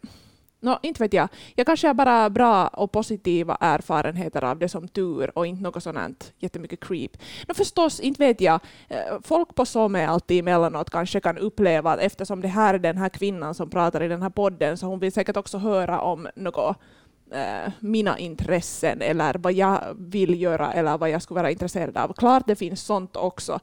No, 0.64 0.80
inte 0.82 1.04
vet 1.04 1.14
jag. 1.14 1.28
Jag 1.56 1.66
kanske 1.66 1.88
har 1.88 1.94
bara 1.94 2.30
bra 2.30 2.68
och 2.68 2.92
positiva 2.92 3.58
erfarenheter 3.60 4.44
av 4.44 4.60
det 4.60 4.70
som 4.70 4.88
tur 4.88 5.38
och 5.38 5.48
inte 5.48 5.64
något 5.64 5.84
sånt 5.84 6.34
jättemycket 6.40 6.80
creep. 6.80 7.18
No, 7.48 7.54
förstås, 7.54 8.00
inte 8.00 8.26
vet 8.26 8.42
jag. 8.42 8.60
Eh, 8.90 8.98
folk 9.24 9.56
på 9.56 9.66
som 9.66 9.96
är 9.96 10.08
alltid 10.08 10.40
emellanåt 10.40 10.90
kanske 10.90 11.20
kan 11.20 11.38
uppleva 11.38 11.92
att 11.92 12.00
eftersom 12.00 12.42
det 12.42 12.48
här 12.48 12.74
är 12.74 12.80
den 12.80 12.98
här 12.98 13.10
kvinnan 13.10 13.56
som 13.56 13.70
pratar 13.70 14.04
i 14.04 14.08
den 14.08 14.22
här 14.22 14.30
podden 14.30 14.78
så 14.78 14.86
hon 14.86 15.00
vill 15.00 15.12
säkert 15.12 15.38
också 15.38 15.58
höra 15.58 16.02
om 16.02 16.28
något 16.36 16.78
eh, 17.32 17.72
mina 17.80 18.20
intressen 18.20 19.02
eller 19.02 19.34
vad 19.34 19.54
jag 19.54 19.82
vill 19.98 20.42
göra 20.42 20.74
eller 20.74 20.98
vad 20.98 21.10
jag 21.10 21.22
skulle 21.22 21.40
vara 21.40 21.52
intresserad 21.52 21.98
av. 21.98 22.14
Klart 22.14 22.44
det 22.48 22.56
finns 22.56 22.82
sånt 22.82 23.16
också. 23.16 23.60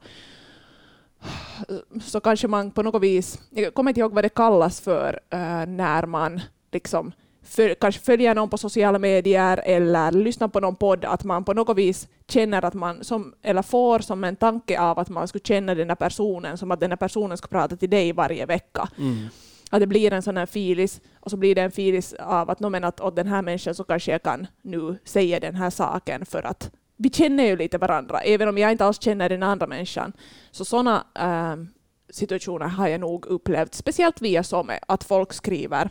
Så 2.03 2.19
kanske 2.19 2.47
man 2.47 2.71
på 2.71 2.83
något 2.83 3.01
vis, 3.01 3.39
jag 3.49 3.73
kommer 3.73 3.91
inte 3.91 3.99
ihåg 3.99 4.13
vad 4.13 4.23
det 4.23 4.29
kallas 4.29 4.81
för 4.81 5.19
eh, 5.29 5.65
när 5.65 6.05
man 6.05 6.41
liksom 6.71 7.11
för, 7.43 7.73
kanske 7.73 8.01
följer 8.01 8.35
någon 8.35 8.49
på 8.49 8.57
sociala 8.57 8.99
medier 8.99 9.61
eller 9.65 10.11
lyssnar 10.11 10.47
på 10.47 10.59
någon 10.59 10.75
podd, 10.75 11.05
att 11.05 11.23
man 11.23 11.43
på 11.43 11.53
något 11.53 11.77
vis 11.77 12.07
känner 12.27 12.65
att 12.65 12.73
man, 12.73 13.03
som, 13.03 13.33
eller 13.41 13.61
får 13.61 13.99
som 13.99 14.23
en 14.23 14.35
tanke 14.35 14.79
av 14.79 14.99
att 14.99 15.09
man 15.09 15.27
skulle 15.27 15.43
känna 15.43 15.75
den 15.75 15.89
här 15.89 15.95
personen, 15.95 16.57
som 16.57 16.71
att 16.71 16.79
den 16.79 16.91
här 16.91 16.97
personen 16.97 17.37
ska 17.37 17.47
prata 17.47 17.75
till 17.75 17.89
dig 17.89 18.13
varje 18.13 18.45
vecka. 18.45 18.89
Mm. 18.97 19.27
Att 19.69 19.79
det 19.79 19.87
blir 19.87 20.13
en 20.13 20.21
sån 20.21 20.37
här 20.37 20.45
filis, 20.45 21.01
och 21.19 21.31
så 21.31 21.37
blir 21.37 21.55
det 21.55 21.61
en 21.61 21.71
filis 21.71 22.13
av 22.13 22.49
att, 22.49 22.59
no, 22.59 22.69
men 22.69 22.83
att 22.83 23.01
åt 23.01 23.15
den 23.15 23.27
här 23.27 23.41
människan 23.41 23.75
så 23.75 23.83
kanske 23.83 24.11
jag 24.11 24.23
kan 24.23 24.47
nu 24.61 24.97
säga 25.03 25.39
den 25.39 25.55
här 25.55 25.69
saken 25.69 26.25
för 26.25 26.43
att 26.43 26.71
vi 27.01 27.09
känner 27.09 27.43
ju 27.43 27.57
lite 27.57 27.77
varandra, 27.77 28.19
även 28.19 28.47
om 28.47 28.57
jag 28.57 28.71
inte 28.71 28.85
alls 28.85 29.01
känner 29.01 29.29
den 29.29 29.43
andra 29.43 29.67
människan. 29.67 30.13
Så 30.51 30.65
sådana 30.65 31.05
äh, 31.15 31.23
ehm, 31.23 31.67
situationer 32.09 32.67
har 32.67 32.87
jag 32.87 32.99
nog 32.99 33.25
upplevt, 33.25 33.73
speciellt 33.73 34.21
via 34.21 34.43
Some, 34.43 34.79
att 34.87 35.03
folk 35.03 35.33
skriver, 35.33 35.89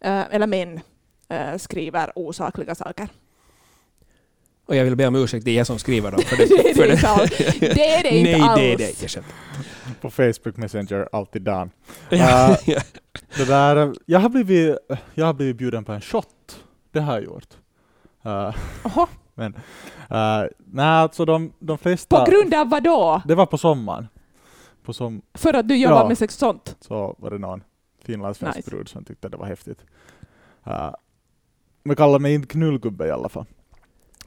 äh, 0.00 0.34
eller 0.34 0.46
män 0.46 0.80
äh, 1.28 1.56
skriver 1.56 2.18
osakliga 2.18 2.74
saker. 2.74 3.08
Och 4.70 4.76
jag 4.76 4.84
vill 4.84 4.96
be 4.96 5.06
om 5.06 5.16
ursäkt, 5.16 5.44
det 5.44 5.50
är 5.50 5.56
jag 5.56 5.66
som 5.66 5.78
skriver 5.78 6.10
dem. 6.10 6.20
För 6.20 6.36
det, 6.36 6.46
det 6.48 6.70
är 6.70 6.74
för 6.74 6.86
det 6.86 6.92
inte 6.92 7.08
alls. 7.08 7.30
Det 7.60 7.94
är 7.94 8.02
det 8.02 8.10
inte 8.18 8.30
Nej, 8.30 8.40
alls. 8.40 8.60
det 8.60 8.72
är 8.72 8.76
det 8.76 9.02
inte. 9.02 9.22
På 10.00 10.10
Facebook 10.10 10.56
Messenger, 10.56 11.08
alltid 11.12 11.42
Dan. 11.42 11.70
Ja. 12.10 12.56
Det 13.36 13.44
där, 13.44 13.94
jag, 14.06 14.20
har 14.20 14.28
blivit, 14.28 14.76
jag 15.14 15.26
har 15.26 15.34
blivit 15.34 15.56
bjuden 15.56 15.84
på 15.84 15.92
en 15.92 16.00
shot. 16.00 16.64
Det 16.92 17.00
har 17.00 17.12
jag 17.14 17.24
gjort. 17.24 17.48
Uh, 18.26 18.56
Oho, 18.84 19.06
men, 19.34 19.54
uh, 19.54 20.48
nej, 20.66 20.86
alltså 20.86 21.24
de, 21.24 21.52
de 21.58 21.78
flesta... 21.78 22.24
på 22.24 22.30
grund 22.30 22.54
av 22.54 22.70
vad 22.70 22.82
då? 22.82 23.22
Det 23.24 23.34
var 23.34 23.46
på 23.46 23.58
sommaren. 23.58 24.08
På 24.84 24.92
som, 24.92 25.22
För 25.34 25.54
att 25.54 25.68
du 25.68 25.76
jobbar 25.76 25.96
Ja. 25.96 26.08
med 26.08 26.18
sex 26.18 26.34
sånt? 26.36 26.76
så 26.80 27.16
var 27.18 27.30
det 27.30 27.38
någon 27.38 27.62
finlandssvensk 28.04 28.56
Nice. 28.56 28.70
brud 28.70 28.88
som 28.88 29.04
tyckte 29.04 29.28
det 29.28 29.36
var 29.36 29.46
häftigt. 29.46 29.84
Uh, 30.66 30.90
men 31.82 31.96
kallar 31.96 32.18
mig 32.18 32.34
inte 32.34 32.48
knullgubbe 32.48 33.06
i 33.06 33.10
alla 33.10 33.28
fall. 33.28 33.46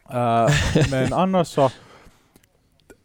Uh, 0.09 0.49
men 0.91 1.13
annars 1.23 1.47
så, 1.47 1.69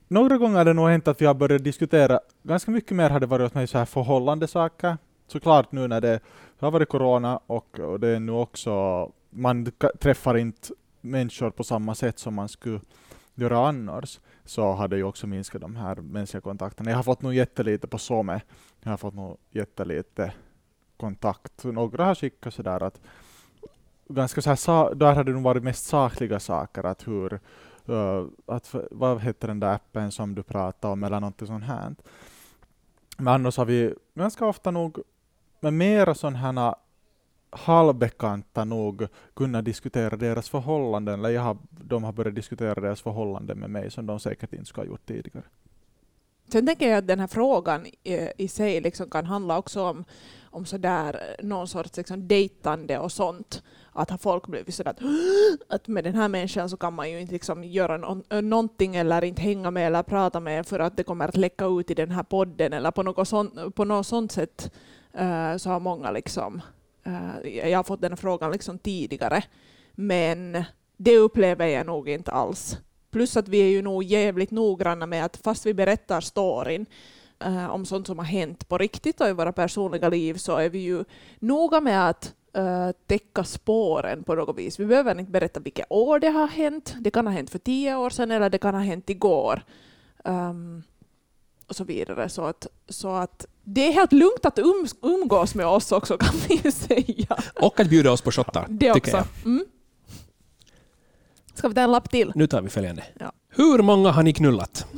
några 0.09 0.39
gånger 0.39 0.59
har 0.59 0.65
det 0.65 0.73
nog 0.73 0.89
hänt 0.89 1.09
att 1.09 1.21
vi 1.21 1.27
har 1.27 1.35
börjat 1.35 1.65
diskutera, 1.65 2.21
ganska 2.43 2.71
mycket 2.71 2.97
mer 2.97 3.11
har 3.11 3.21
det 3.21 3.27
varit 3.27 3.47
åt 3.47 3.55
mig 3.55 3.67
så 3.67 3.79
här 3.79 3.85
förhållande 3.85 4.47
saker. 4.47 4.97
Såklart 5.27 5.73
nu 5.73 5.89
när 5.89 6.01
det 6.01 6.21
har 6.59 6.71
varit 6.71 6.89
corona 6.89 7.41
och, 7.47 7.81
och 7.81 8.01
det 8.01 8.09
är 8.09 8.21
nu 8.21 8.33
också, 8.33 8.73
man 9.31 9.73
träffar 10.01 10.37
inte 10.37 10.69
människor 11.01 11.51
på 11.51 11.65
samma 11.65 11.95
sätt 11.95 12.19
som 12.19 12.35
man 12.35 12.49
skulle 12.49 12.81
göra 13.35 13.69
annars, 13.69 14.21
så 14.45 14.73
har 14.73 14.89
det 14.89 14.97
ju 14.97 15.05
också 15.05 15.27
minskat 15.27 15.61
de 15.61 15.77
här 15.77 15.95
mänskliga 15.95 16.41
kontakterna. 16.41 16.91
Jag 16.91 16.99
har 16.99 17.03
fått 17.03 17.23
nog 17.23 17.35
jättelite 17.35 17.87
på 17.87 17.99
Some, 17.99 18.41
jag 18.83 18.91
har 18.91 18.97
fått 18.97 19.15
nog 19.15 19.37
jättelite 19.51 20.33
kontakt. 20.97 21.65
Några 21.65 22.05
har 22.05 22.15
skickat 22.15 22.55
sådär 22.55 22.83
att 22.83 23.01
ganska 24.09 24.43
så 24.43 24.49
här, 24.51 24.57
sa- 24.57 24.95
där 24.95 25.15
har 25.15 25.25
det 25.25 25.33
nog 25.33 25.43
varit 25.43 25.63
mest 25.63 25.85
sakliga 25.85 26.41
saker, 26.41 26.85
att 26.85 27.09
hur, 27.09 27.41
uh, 27.89 28.27
att, 28.47 28.75
vad 28.91 29.21
heter 29.21 29.49
den 29.49 29.61
där 29.61 29.75
appen 29.75 30.13
som 30.13 30.35
du 30.35 30.43
pratar 30.43 30.89
om, 30.89 31.05
eller 31.05 31.21
något 31.21 31.47
sånt 31.47 31.65
här. 31.65 31.95
Men 33.19 33.35
annars 33.35 33.57
har 33.57 33.65
vi 33.65 33.95
ganska 34.15 34.47
ofta 34.47 34.71
nog, 34.71 34.99
med 35.61 35.73
mera 35.73 36.15
sådana 36.15 36.39
här 36.39 36.75
halvbekanta 37.51 38.65
nog 38.65 39.07
kunnat 39.35 39.65
diskutera 39.65 40.17
deras 40.17 40.49
förhållanden, 40.49 41.21
eller 41.21 41.31
jag 41.31 41.43
har, 41.43 41.57
de 41.71 42.05
har 42.05 42.13
börjat 42.13 42.35
diskutera 42.35 42.75
deras 42.75 43.03
förhållanden 43.03 43.59
med 43.59 43.71
mig 43.71 43.91
som 43.91 44.07
de 44.07 44.21
säkert 44.21 44.53
inte 44.53 44.65
skulle 44.65 44.87
ha 44.87 44.93
gjort 44.93 45.07
tidigare. 45.07 45.45
Sen 46.53 46.67
tänker 46.67 46.89
jag 46.89 46.99
att 46.99 47.07
den 47.07 47.21
här 47.21 47.27
frågan 47.27 47.87
i, 47.87 48.31
i 48.37 48.49
sig 48.49 48.81
liksom 48.81 49.11
kan 49.11 49.27
handla 49.27 49.59
också 49.59 49.83
om, 49.83 50.05
om 50.51 50.67
sådär, 50.67 51.15
eh, 51.15 51.45
någon 51.47 51.69
sorts 51.69 51.97
liksom 51.97 52.29
dejtande 52.29 52.99
och 52.99 53.13
sånt. 53.13 53.63
Att 53.93 54.11
har 54.11 54.19
folk 54.19 54.47
blivit 54.47 54.75
sådär 54.75 54.91
att, 54.91 55.01
att 55.69 55.89
med 55.89 56.05
den 56.05 56.15
här 56.15 56.29
människan 56.29 56.71
så 56.71 56.77
kan 56.77 56.95
man 56.95 57.11
ju 57.11 57.21
inte 57.21 57.33
liksom 57.33 57.65
göra 57.65 57.97
no 57.97 58.23
eh, 58.31 58.43
någonting 58.43 58.97
eller 58.97 59.25
inte 59.25 59.43
hänga 59.43 59.71
med 59.71 59.87
eller 59.87 60.03
prata 60.03 60.41
med 60.41 60.67
för 60.67 60.81
att 60.81 60.97
det 60.97 61.03
kommer 61.03 61.29
att 61.29 61.37
läcka 61.37 61.67
ut 61.67 61.91
i 61.91 61.95
den 61.95 62.11
här 62.11 62.23
podden 62.23 62.73
eller 62.73 62.91
på 62.91 63.03
något 63.03 63.29
sånt, 63.29 63.75
på 63.75 63.85
något 63.85 64.07
sånt 64.07 64.33
sätt 64.33 64.73
uh, 65.21 65.57
så 65.57 65.71
har 65.71 65.81
många 65.81 66.11
liksom, 66.11 66.61
uh, 67.07 67.49
jag 67.49 67.79
har 67.79 67.85
fått 67.85 68.01
den 68.01 68.17
frågan 68.17 68.53
liksom 68.53 68.79
tidigare. 68.79 69.45
Men 69.93 70.65
det 70.97 71.17
upplever 71.17 71.67
jag 71.67 71.87
nog 71.87 72.09
inte 72.09 72.31
alls. 72.31 72.79
Plus 73.11 73.37
att 73.37 73.49
vi 73.49 73.61
är 73.61 73.69
ju 73.69 73.83
nog 73.83 74.03
jävligt 74.03 74.51
noggranna 74.51 75.07
med 75.07 75.25
att 75.25 75.37
fast 75.37 75.67
vi 75.67 75.75
berättar 75.75 76.21
storyn 76.21 76.87
eh, 77.45 77.71
om 77.71 77.87
sånt 77.87 78.07
som 78.07 78.19
har 78.19 78.27
hänt 78.27 78.69
på 78.69 78.79
riktigt 78.79 79.21
och 79.21 79.29
i 79.29 79.33
våra 79.33 79.53
personliga 79.53 80.09
liv 80.09 80.35
så 80.35 80.57
är 80.57 80.69
vi 80.69 80.79
ju 80.79 81.05
noga 81.39 81.81
med 81.81 82.09
att 82.09 82.35
eh, 82.53 82.91
täcka 83.07 83.45
spåren 83.45 84.25
på 84.25 84.35
något 84.35 84.59
vis. 84.59 84.81
Vi 84.81 84.87
behöver 84.87 85.19
inte 85.19 85.33
berätta 85.33 85.61
vilket 85.61 85.87
år 85.91 86.19
det 86.19 86.29
har 86.29 86.47
hänt. 86.47 86.95
Det 87.01 87.11
kan 87.11 87.27
ha 87.27 87.35
hänt 87.35 87.51
för 87.51 87.59
tio 87.59 87.97
år 87.97 88.11
sedan 88.11 88.31
eller 88.31 88.51
det 88.51 88.59
kan 88.59 88.75
ha 88.75 88.83
hänt 88.83 89.11
igår. 89.11 89.63
Ehm, 90.25 90.83
och 91.67 91.77
så 91.77 91.85
vidare. 91.85 92.29
Så 92.29 92.45
att, 92.45 92.67
så 92.89 93.09
att 93.09 93.47
det 93.65 93.89
är 93.89 93.93
helt 93.93 94.13
lugnt 94.13 94.45
att 94.45 94.59
um, 94.59 94.87
umgås 95.03 95.55
med 95.55 95.67
oss 95.67 95.93
också 95.93 96.19
kan 96.19 96.35
vi 96.49 96.61
ju 96.65 96.73
säga. 96.73 97.37
Och 97.61 97.81
att 97.81 97.89
bjuda 97.89 98.13
oss 98.13 98.23
på 98.23 98.31
shottar, 98.33 98.67
Det 98.69 98.93
också. 98.93 99.17
jag. 99.17 99.27
Mm. 99.45 99.65
Ska 101.55 101.69
vi 101.69 101.75
ta 101.75 101.81
en 101.81 101.93
lapp 101.93 102.11
till? 102.11 102.33
Nu 102.35 102.47
tar 102.47 102.63
vi 102.63 102.69
följande. 102.69 103.05
Ja. 103.21 103.33
Hur 103.49 103.83
många 103.83 104.11
har 104.11 104.23
ni 104.23 104.33
knullat? 104.33 104.87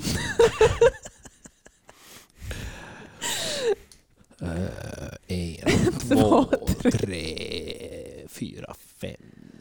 två, 6.09 6.44
tre, 6.82 8.26
fyra, 8.28 8.75
fem, 9.00 9.16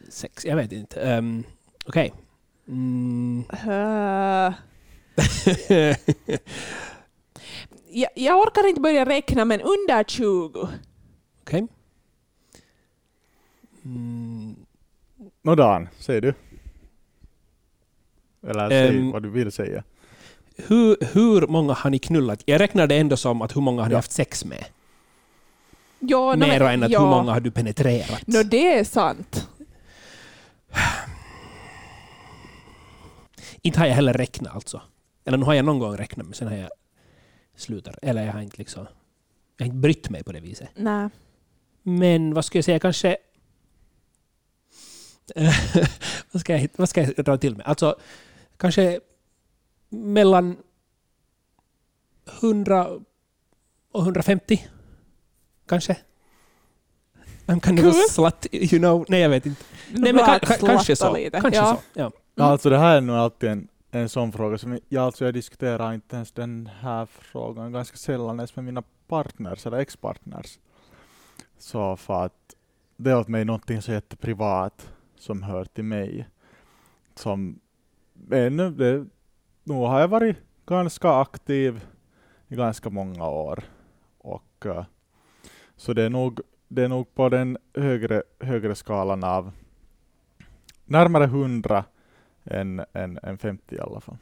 sex. 0.09 0.45
Jag 0.45 0.55
vet 0.55 0.71
inte. 0.71 1.17
Um, 1.17 1.43
Okej. 1.85 2.13
Mm. 2.67 3.43
Eh, 3.51 4.53
jag, 7.91 8.09
jag 8.15 8.39
orkar 8.39 8.67
inte 8.69 8.81
börja 8.81 9.05
räkna, 9.05 9.45
men 9.45 9.61
under 9.61 10.03
20. 10.03 10.67
Okej. 11.41 11.67
Mm. 13.85 14.55
Nå 15.41 15.55
Dan, 15.55 15.87
säger 15.99 16.21
du? 16.21 16.33
Eller 18.47 18.69
säg 18.69 18.97
Ehm. 18.97 19.11
vad 19.11 19.23
du 19.23 19.29
vill 19.29 19.51
säga. 19.51 19.83
Hur, 20.57 20.97
hur 21.13 21.47
många 21.47 21.73
har 21.73 21.89
ni 21.89 21.99
knullat? 21.99 22.43
Jag 22.45 22.61
räknar 22.61 22.87
det 22.87 22.95
ändå 22.97 23.17
som 23.17 23.41
att 23.41 23.55
hur 23.55 23.61
många 23.61 23.81
har 23.81 23.87
ni 23.89 23.93
Ja. 23.93 23.97
haft 23.97 24.11
sex 24.11 24.45
med? 24.45 24.65
Ja, 25.99 26.35
no, 26.35 26.39
Mer 26.39 26.61
än 26.61 26.83
att 26.83 26.91
ja. 26.91 26.99
hur 26.99 27.07
många 27.07 27.31
har 27.31 27.39
du 27.39 27.51
penetrerat? 27.51 28.27
No, 28.27 28.43
det 28.43 28.77
är 28.77 28.83
sant. 28.83 29.49
Inte 33.61 33.79
har 33.79 33.85
jag 33.87 33.95
heller 33.95 34.13
räknat 34.13 34.55
alltså. 34.55 34.81
Eller 35.25 35.37
nu 35.37 35.45
har 35.45 35.53
jag 35.53 35.65
någon 35.65 35.79
gång 35.79 35.97
räknat 35.97 36.25
men 36.25 36.33
sen 36.33 36.47
har 36.47 36.55
jag 36.55 36.69
slutat. 37.55 37.95
Eller 38.01 38.25
jag 38.25 38.33
har 38.33 38.41
inte 38.41 38.57
liksom... 38.57 38.87
Jag 39.57 39.65
har 39.65 39.67
inte 39.67 39.77
brytt 39.77 40.09
mig 40.09 40.23
på 40.23 40.31
det 40.31 40.39
viset. 40.39 40.69
Nej. 40.75 41.09
Men 41.83 42.33
vad 42.33 42.45
ska 42.45 42.57
jag 42.57 42.65
säga, 42.65 42.79
kanske... 42.79 43.17
vad, 46.31 46.41
ska 46.41 46.57
jag, 46.57 46.69
vad 46.75 46.89
ska 46.89 47.01
jag 47.01 47.25
dra 47.25 47.37
till 47.37 47.55
med? 47.55 47.65
Alltså, 47.65 47.95
kanske 48.57 48.99
mellan 49.89 50.57
100 52.41 52.89
och 53.91 54.01
150. 54.01 54.67
Kanske. 55.69 55.97
I'm 57.45 57.59
kind 57.59 57.79
of 57.79 57.85
a 57.85 57.99
slut, 58.09 58.47
you 58.51 58.79
know. 58.79 59.05
Nej, 59.07 59.21
jag 59.21 59.29
vet 59.29 59.45
inte. 59.45 59.63
Nej, 59.91 60.13
men 60.13 60.25
ka, 60.25 60.39
kanske 60.39 60.95
så. 60.95 61.13
lite. 61.13 61.41
Kanske 61.41 61.59
ja. 61.59 61.75
så. 61.75 61.99
Ja. 61.99 62.11
Ja, 62.35 62.43
alltså 62.43 62.69
det 62.69 62.77
här 62.77 62.97
är 62.97 63.01
nog 63.01 63.15
alltid 63.15 63.49
en, 63.49 63.67
en 63.91 64.09
sån 64.09 64.31
fråga 64.31 64.57
som 64.57 64.79
jag, 64.89 65.03
alltså 65.03 65.25
jag 65.25 65.33
diskuterar 65.33 65.93
inte 65.93 66.15
ens 66.15 66.31
den 66.31 66.69
här 66.81 67.05
frågan 67.05 67.71
ganska 67.71 67.97
sällan 67.97 68.39
ens 68.39 68.55
med 68.55 68.65
mina 68.65 68.83
partners 69.07 69.65
eller 69.65 69.77
ex-partners. 69.77 70.59
Så 71.57 71.95
för 71.97 72.25
att 72.25 72.55
det 72.97 73.11
är 73.11 73.17
åt 73.17 73.27
mig 73.27 73.45
någonting 73.45 73.81
så 73.81 73.91
jätteprivat 73.91 74.89
som 75.17 75.43
hör 75.43 75.65
till 75.65 75.83
mig. 75.83 76.27
Som 77.15 77.59
ännu, 78.31 78.71
det, 78.71 79.05
nu 79.63 79.73
har 79.73 79.99
jag 79.99 80.07
varit 80.07 80.37
ganska 80.65 81.11
aktiv 81.11 81.85
i 82.47 82.55
ganska 82.55 82.89
många 82.89 83.27
år. 83.27 83.63
Och 84.17 84.65
eh, 84.65 84.85
så 85.79 85.93
det 85.93 86.03
är 86.03 86.09
nog, 86.09 86.39
det 86.67 86.83
är 86.83 86.87
nog 86.87 87.15
på 87.15 87.29
den 87.29 87.57
högre, 87.73 88.23
högre 88.39 88.75
skalan 88.75 89.23
av 89.23 89.51
närmare 90.85 91.23
100 91.23 91.83
än, 92.43 92.85
än, 92.93 93.19
än 93.23 93.37
50 93.37 93.75
i 93.75 93.79
alla 93.79 94.01
fall. 94.01 94.17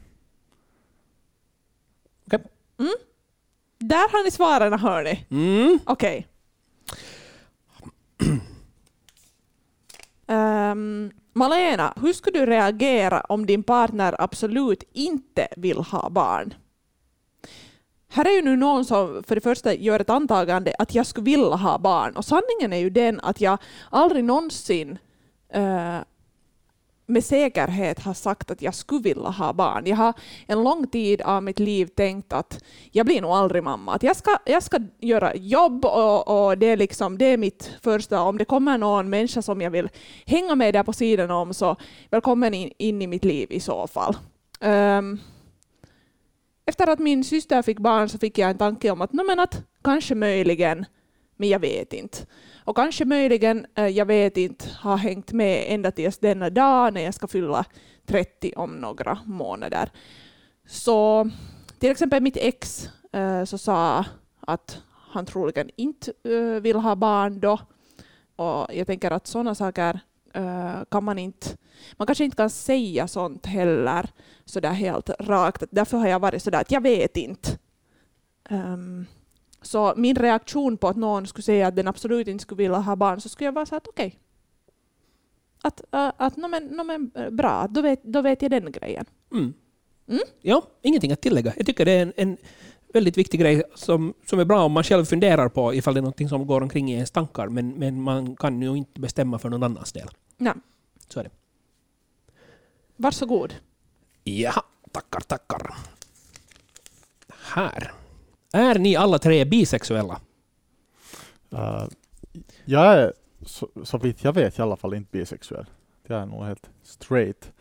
Där 3.78 4.12
har 4.12 4.24
ni 4.24 4.30
svaren, 4.30 4.78
hörni. 4.78 5.26
Mm. 5.30 5.78
Okej. 5.84 6.26
Ehm, 10.30 11.10
Malena, 11.32 11.94
hur 11.96 12.12
skulle 12.12 12.38
du 12.38 12.46
reagera 12.46 13.20
om 13.20 13.46
din 13.46 13.62
partner 13.62 14.14
absolut 14.18 14.82
inte 14.92 15.48
vill 15.56 15.78
ha 15.78 16.10
barn? 16.10 16.54
Här 18.18 18.24
är 18.24 18.30
ju 18.30 18.42
nu 18.42 18.56
någon 18.56 18.84
som 18.84 19.22
för 19.26 19.34
det 19.34 19.40
första 19.40 19.74
gör 19.74 20.00
ett 20.00 20.10
antagande 20.10 20.74
att 20.78 20.94
jag 20.94 21.06
skulle 21.06 21.24
vilja 21.24 21.56
ha 21.56 21.78
barn. 21.78 22.16
Och 22.16 22.24
sanningen 22.24 22.72
är 22.72 22.76
ju 22.76 22.90
den 22.90 23.20
att 23.20 23.40
jag 23.40 23.58
aldrig 23.90 24.24
någonsin 24.24 24.98
uh, 25.56 25.98
med 27.06 27.24
säkerhet 27.24 28.00
har 28.00 28.14
sagt 28.14 28.50
att 28.50 28.62
jag 28.62 28.74
skulle 28.74 29.00
vilja 29.00 29.28
ha 29.28 29.52
barn. 29.52 29.86
Jag 29.86 29.96
har 29.96 30.12
en 30.46 30.64
lång 30.64 30.86
tid 30.86 31.22
av 31.22 31.42
mitt 31.42 31.58
liv 31.58 31.86
tänkt 31.86 32.32
att 32.32 32.64
jag 32.92 33.06
blir 33.06 33.22
nog 33.22 33.30
aldrig 33.30 33.62
mamma. 33.62 33.94
Att 33.94 34.02
jag, 34.02 34.16
ska, 34.16 34.38
jag 34.46 34.62
ska 34.62 34.78
göra 35.00 35.34
jobb 35.34 35.84
och, 35.84 36.46
och 36.46 36.58
det, 36.58 36.66
är 36.66 36.76
liksom, 36.76 37.18
det 37.18 37.24
är 37.24 37.36
mitt 37.36 37.72
första. 37.82 38.22
Om 38.22 38.38
det 38.38 38.44
kommer 38.44 38.78
någon 38.78 39.10
människa 39.10 39.42
som 39.42 39.60
jag 39.60 39.70
vill 39.70 39.88
hänga 40.26 40.54
med 40.54 40.74
där 40.74 40.82
på 40.82 40.92
sidan 40.92 41.30
om 41.30 41.54
så 41.54 41.76
välkommen 42.10 42.54
in, 42.54 42.72
in 42.78 43.02
i 43.02 43.06
mitt 43.06 43.24
liv 43.24 43.46
i 43.50 43.60
så 43.60 43.86
fall. 43.86 44.16
Um, 44.60 45.20
efter 46.68 46.86
att 46.86 46.98
min 46.98 47.24
syster 47.24 47.62
fick 47.62 47.78
barn 47.78 48.08
så 48.08 48.18
fick 48.18 48.38
jag 48.38 48.50
en 48.50 48.58
tanke 48.58 48.90
om 48.90 49.00
att, 49.00 49.12
no, 49.12 49.22
men 49.22 49.40
att 49.40 49.62
kanske 49.84 50.14
möjligen, 50.14 50.84
men 51.36 51.48
jag 51.48 51.58
vet 51.58 51.92
inte. 51.92 52.18
Och 52.64 52.76
kanske 52.76 53.04
möjligen, 53.04 53.66
eh, 53.74 53.86
jag 53.86 54.06
vet 54.06 54.36
inte, 54.36 54.64
har 54.78 54.96
hängt 54.96 55.32
med 55.32 55.64
ända 55.68 55.90
tills 55.90 56.18
denna 56.18 56.50
dag 56.50 56.94
när 56.94 57.00
jag 57.00 57.14
ska 57.14 57.26
fylla 57.26 57.64
30 58.06 58.52
om 58.56 58.76
några 58.76 59.18
månader. 59.24 59.90
Så 60.66 61.30
till 61.78 61.90
exempel 61.90 62.22
mitt 62.22 62.36
ex 62.36 62.88
eh, 63.12 63.44
så 63.44 63.58
sa 63.58 64.04
att 64.40 64.78
han 65.10 65.26
troligen 65.26 65.70
inte 65.76 66.12
eh, 66.24 66.62
vill 66.62 66.76
ha 66.76 66.96
barn 66.96 67.40
då. 67.40 67.58
Och 68.36 68.74
jag 68.74 68.86
tänker 68.86 69.10
att 69.10 69.26
sådana 69.26 69.54
saker 69.54 70.00
kan 70.88 71.04
man 71.04 71.18
inte, 71.18 71.46
man 71.96 72.06
kanske 72.06 72.24
inte 72.24 72.36
kan 72.36 72.50
säga 72.50 73.08
sånt 73.08 73.46
heller 73.46 74.10
sådär 74.44 74.70
helt 74.70 75.10
rakt. 75.20 75.62
Därför 75.70 75.98
har 75.98 76.08
jag 76.08 76.20
varit 76.20 76.42
sådär 76.42 76.60
att 76.60 76.70
jag 76.70 76.80
vet 76.80 77.16
inte. 77.16 77.58
Ehm, 78.50 79.06
så 79.62 79.94
min 79.96 80.16
reaktion 80.16 80.76
på 80.76 80.88
att 80.88 80.96
någon 80.96 81.26
skulle 81.26 81.42
säga 81.42 81.66
att 81.66 81.76
den 81.76 81.88
absolut 81.88 82.28
inte 82.28 82.42
skulle 82.42 82.62
vilja 82.62 82.78
ha 82.78 82.96
barn 82.96 83.20
så 83.20 83.28
skulle 83.28 83.46
jag 83.46 83.52
vara 83.52 83.66
så 83.66 83.76
att 83.76 83.88
okej. 83.88 84.18
Att, 85.62 85.80
uh, 85.94 86.10
att 86.16 86.36
no, 86.36 86.48
men, 86.48 86.64
no, 86.64 86.82
men, 86.84 87.10
eh, 87.14 87.30
bra, 87.30 87.66
då 87.70 87.82
vet, 87.82 88.02
då 88.02 88.22
vet 88.22 88.42
jag 88.42 88.50
den 88.50 88.72
grejen. 88.72 89.04
Mm. 89.32 89.54
Mm. 90.08 90.22
Ja, 90.42 90.62
ingenting 90.82 91.12
att 91.12 91.20
tillägga. 91.20 91.52
Jag 91.56 91.66
tycker 91.66 91.84
det 91.84 91.92
är 91.92 92.02
en, 92.02 92.12
en 92.16 92.36
väldigt 92.92 93.18
viktig 93.18 93.40
grej 93.40 93.62
som, 93.74 94.14
som 94.26 94.38
är 94.38 94.44
bra 94.44 94.64
om 94.64 94.72
man 94.72 94.84
själv 94.84 95.04
funderar 95.04 95.48
på 95.48 95.74
ifall 95.74 95.94
det 95.94 96.00
är 96.00 96.02
någonting 96.02 96.28
som 96.28 96.46
går 96.46 96.60
omkring 96.60 96.90
i 96.90 96.94
ens 96.94 97.10
tankar, 97.10 97.48
men, 97.48 97.70
men 97.70 98.02
man 98.02 98.36
kan 98.36 98.62
ju 98.62 98.76
inte 98.76 99.00
bestämma 99.00 99.38
för 99.38 99.50
någon 99.50 99.62
annans 99.62 99.92
del. 99.92 100.08
Nej. 100.38 100.54
Så 101.08 101.20
är 101.20 101.24
det. 101.24 101.30
Varsågod. 102.96 103.54
Ja, 104.24 104.62
tackar, 104.92 105.20
tackar. 105.20 105.74
Här. 107.28 107.92
Är 108.52 108.78
ni 108.78 108.96
alla 108.96 109.18
tre 109.18 109.44
bisexuella? 109.44 110.20
Uh, 111.52 111.88
jag 112.64 112.86
är, 112.86 113.12
så, 113.42 113.68
så 113.84 113.98
vitt 113.98 114.24
jag 114.24 114.32
vet, 114.32 114.58
i 114.58 114.62
alla 114.62 114.76
fall 114.76 114.94
inte 114.94 115.18
bisexuell. 115.18 115.66
Jag 116.06 116.22
är 116.22 116.26
nog 116.26 116.44
helt 116.44 116.70
straight. 116.82 117.52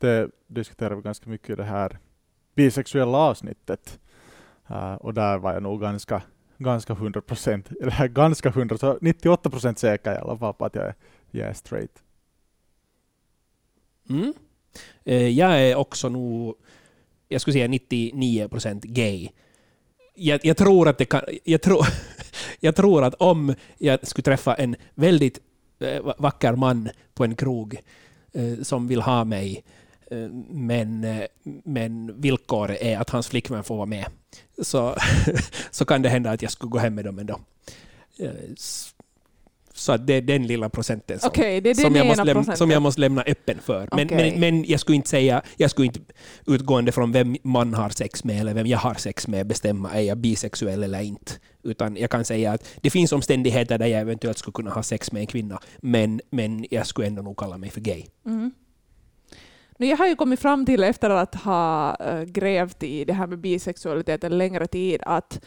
Det 0.00 0.30
diskuterar 0.46 0.94
vi 0.94 1.02
ganska 1.02 1.30
mycket 1.30 1.50
i 1.50 1.54
det 1.54 1.64
här 1.64 1.98
bisexuella 2.54 3.18
avsnittet. 3.18 3.98
Uh, 4.70 4.94
och 4.94 5.14
där 5.14 5.38
var 5.38 5.52
jag 5.52 5.62
nog 5.62 5.80
ganska, 5.80 6.22
ganska 6.58 6.92
100 6.92 7.20
procent, 7.20 7.70
eller 7.82 8.08
ganska 8.08 8.48
100, 8.48 8.78
så 8.78 8.98
98 9.00 9.50
procent 9.50 9.78
säker 9.78 10.14
i 10.14 10.18
alla 10.18 10.38
fall 10.38 10.54
på 10.54 10.64
att 10.64 10.74
jag 10.74 10.84
är, 10.84 10.94
jag 11.30 11.48
är 11.48 11.52
straight. 11.52 12.02
Mm. 14.08 14.32
Eh, 15.04 15.28
jag 15.28 15.60
är 15.62 15.74
också 15.74 16.08
nog, 16.08 16.54
jag 17.28 17.40
skulle 17.40 17.52
säga 17.52 17.68
99 17.68 18.48
procent 18.48 18.84
gay. 18.84 19.28
Jag, 20.14 20.40
jag, 20.44 20.56
tror 20.56 20.88
att 20.88 20.98
det 20.98 21.04
kan, 21.04 21.22
jag, 21.44 21.62
tror, 21.62 21.86
jag 22.60 22.76
tror 22.76 23.04
att 23.04 23.14
om 23.14 23.54
jag 23.78 24.06
skulle 24.06 24.22
träffa 24.22 24.54
en 24.54 24.76
väldigt 24.94 25.40
eh, 25.78 26.14
vacker 26.18 26.52
man 26.52 26.88
på 27.14 27.24
en 27.24 27.36
krog 27.36 27.76
eh, 28.32 28.62
som 28.62 28.88
vill 28.88 29.00
ha 29.00 29.24
mig, 29.24 29.64
men, 30.50 31.06
men 31.64 32.20
villkoret 32.20 32.82
är 32.82 32.98
att 32.98 33.10
hans 33.10 33.28
flickvän 33.28 33.64
får 33.64 33.76
vara 33.76 33.86
med, 33.86 34.06
så, 34.62 34.96
så 35.70 35.84
kan 35.84 36.02
det 36.02 36.08
hända 36.08 36.30
att 36.30 36.42
jag 36.42 36.50
skulle 36.50 36.70
gå 36.70 36.78
hem 36.78 36.94
med 36.94 37.04
dem 37.04 37.18
ändå. 37.18 37.40
Så 39.76 39.92
att 39.92 40.06
det 40.06 40.14
är 40.14 40.20
den 40.20 40.46
lilla 40.46 40.68
procenten 40.68 41.20
som, 41.20 41.30
är 41.36 41.60
den 41.60 41.74
som, 41.74 41.94
jag 41.94 42.06
måste 42.06 42.24
lämna, 42.24 42.56
som 42.56 42.70
jag 42.70 42.82
måste 42.82 43.00
lämna 43.00 43.22
öppen 43.22 43.58
för. 43.60 43.88
Men, 43.92 44.06
Okej. 44.06 44.30
men, 44.30 44.40
men 44.40 44.64
jag 44.64 44.80
skulle 44.80 44.96
inte 44.96 45.08
säga, 45.08 45.42
jag 45.56 45.70
skulle 45.70 45.86
inte 45.86 46.00
utgående 46.46 46.92
från 46.92 47.12
vem 47.12 47.36
man 47.42 47.74
har 47.74 47.88
sex 47.90 48.24
med 48.24 48.40
eller 48.40 48.54
vem 48.54 48.66
jag 48.66 48.78
har 48.78 48.94
sex 48.94 49.28
med 49.28 49.46
bestämma 49.46 49.92
är 49.92 50.00
jag 50.00 50.18
bisexuell 50.18 50.82
eller 50.82 51.00
inte. 51.00 51.32
Utan 51.62 51.96
jag 51.96 52.10
kan 52.10 52.24
säga 52.24 52.52
att 52.52 52.68
det 52.80 52.90
finns 52.90 53.12
omständigheter 53.12 53.78
där 53.78 53.86
jag 53.86 54.00
eventuellt 54.00 54.38
skulle 54.38 54.52
kunna 54.52 54.70
ha 54.70 54.82
sex 54.82 55.12
med 55.12 55.20
en 55.20 55.26
kvinna, 55.26 55.60
men, 55.78 56.20
men 56.30 56.66
jag 56.70 56.86
skulle 56.86 57.06
ändå 57.06 57.22
nog 57.22 57.38
kalla 57.38 57.58
mig 57.58 57.70
för 57.70 57.80
gay. 57.80 58.04
Mm. 58.26 58.52
Nu, 59.78 59.86
jag 59.86 59.96
har 59.96 60.06
ju 60.06 60.16
kommit 60.16 60.40
fram 60.40 60.66
till 60.66 60.84
efter 60.84 61.10
att 61.10 61.34
ha 61.34 61.96
äh, 61.96 62.22
grävt 62.22 62.82
i 62.82 63.04
det 63.04 63.12
här 63.12 63.26
med 63.26 63.38
bisexualitet 63.38 64.24
en 64.24 64.38
längre 64.38 64.66
tid 64.66 65.00
att 65.06 65.40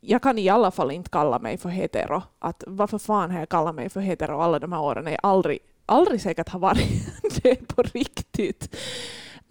jag 0.00 0.22
kan 0.22 0.38
i 0.38 0.48
alla 0.48 0.70
fall 0.70 0.90
inte 0.90 1.10
kalla 1.10 1.38
mig 1.38 1.58
för 1.58 1.68
hetero. 1.68 2.22
Att 2.38 2.64
varför 2.66 2.98
fan 2.98 3.30
har 3.30 3.38
jag 3.38 3.48
kallat 3.48 3.74
mig 3.74 3.88
för 3.88 4.00
hetero 4.00 4.40
alla 4.40 4.58
de 4.58 4.72
här 4.72 4.80
åren 4.80 5.04
när 5.04 5.10
jag 5.10 5.20
aldrig, 5.22 5.58
aldrig 5.86 6.20
säkert 6.20 6.48
har 6.48 6.60
varit 6.60 6.88
det 7.42 7.68
på 7.68 7.82
riktigt. 7.82 8.76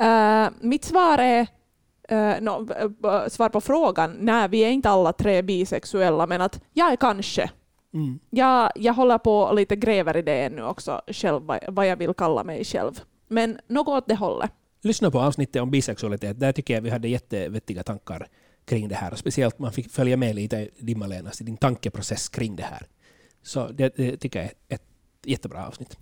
Uh, 0.01 0.47
mitt 0.61 0.85
svar 0.85 1.17
är 1.17 1.41
uh, 2.11 2.41
no, 2.41 2.67
uh, 3.05 3.27
svar 3.27 3.49
på 3.49 3.61
frågan, 3.61 4.15
nej 4.19 4.49
vi 4.49 4.59
är 4.59 4.69
inte 4.69 4.89
alla 4.89 5.13
tre 5.13 5.41
bisexuella 5.41 6.27
men 6.27 6.41
att 6.41 6.61
jag 6.73 6.91
är 6.91 6.95
kanske 6.95 7.49
Mm. 7.93 8.19
Jag, 8.29 8.71
jag 8.75 8.93
håller 8.93 9.17
på 9.17 9.51
lite 9.53 9.75
gräver 9.75 10.17
i 10.17 10.21
det 10.21 10.45
ännu 10.45 10.63
också, 10.63 11.01
själv, 11.07 11.41
vad 11.67 11.87
jag 11.87 11.95
vill 11.95 12.13
kalla 12.13 12.43
mig 12.43 12.65
själv. 12.65 12.99
Men 13.27 13.59
något 13.67 13.87
åt 13.87 14.07
det 14.07 14.15
hållet. 14.15 14.51
Lyssna 14.81 15.11
på 15.11 15.19
avsnittet 15.19 15.61
om 15.61 15.71
bisexualitet. 15.71 16.39
Där 16.39 16.51
tycker 16.51 16.73
jag 16.73 16.81
vi 16.81 16.89
hade 16.89 17.07
jättevettiga 17.07 17.83
tankar 17.83 18.27
kring 18.65 18.87
det 18.87 18.95
här. 18.95 19.11
Och 19.11 19.19
speciellt 19.19 19.59
man 19.59 19.71
fick 19.73 19.91
följa 19.91 20.17
med 20.17 20.35
lite 20.35 20.69
i 20.77 20.95
Malenas, 20.95 21.41
i 21.41 21.43
din 21.43 21.57
tankeprocess 21.57 22.29
kring 22.29 22.55
det 22.55 22.63
här. 22.63 22.87
Så 23.43 23.67
det, 23.67 23.93
det 23.97 24.17
tycker 24.17 24.39
jag 24.39 24.45
är 24.67 24.75
ett 24.75 24.83
jättebra 25.25 25.67
avsnitt. 25.67 25.97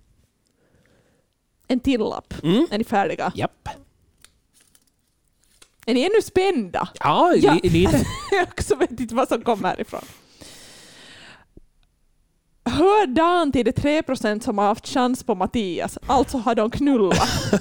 En 1.68 1.80
till 1.80 2.00
lapp. 2.00 2.34
Mm. 2.42 2.66
Är 2.70 2.78
ni 2.78 2.84
färdiga? 2.84 3.32
Japp. 3.34 3.68
Är 5.86 5.94
ni 5.94 6.02
ännu 6.02 6.22
spända? 6.22 6.88
Ja, 7.00 7.34
Ja. 7.36 7.58
li- 7.62 7.70
lite. 7.70 8.04
jag 8.70 8.78
vet 8.78 9.00
inte 9.00 9.14
vad 9.14 9.28
som 9.28 9.42
kommer 9.42 9.68
härifrån. 9.68 10.04
Hör 12.64 13.06
Dan 13.06 13.52
till 13.52 13.64
de 13.64 13.70
3% 13.72 14.40
som 14.40 14.58
har 14.58 14.64
haft 14.66 14.86
chans 14.88 15.24
på 15.24 15.34
Mattias, 15.34 15.98
alltså 16.06 16.38
har 16.38 16.54
de 16.54 16.70
knullat. 16.70 17.28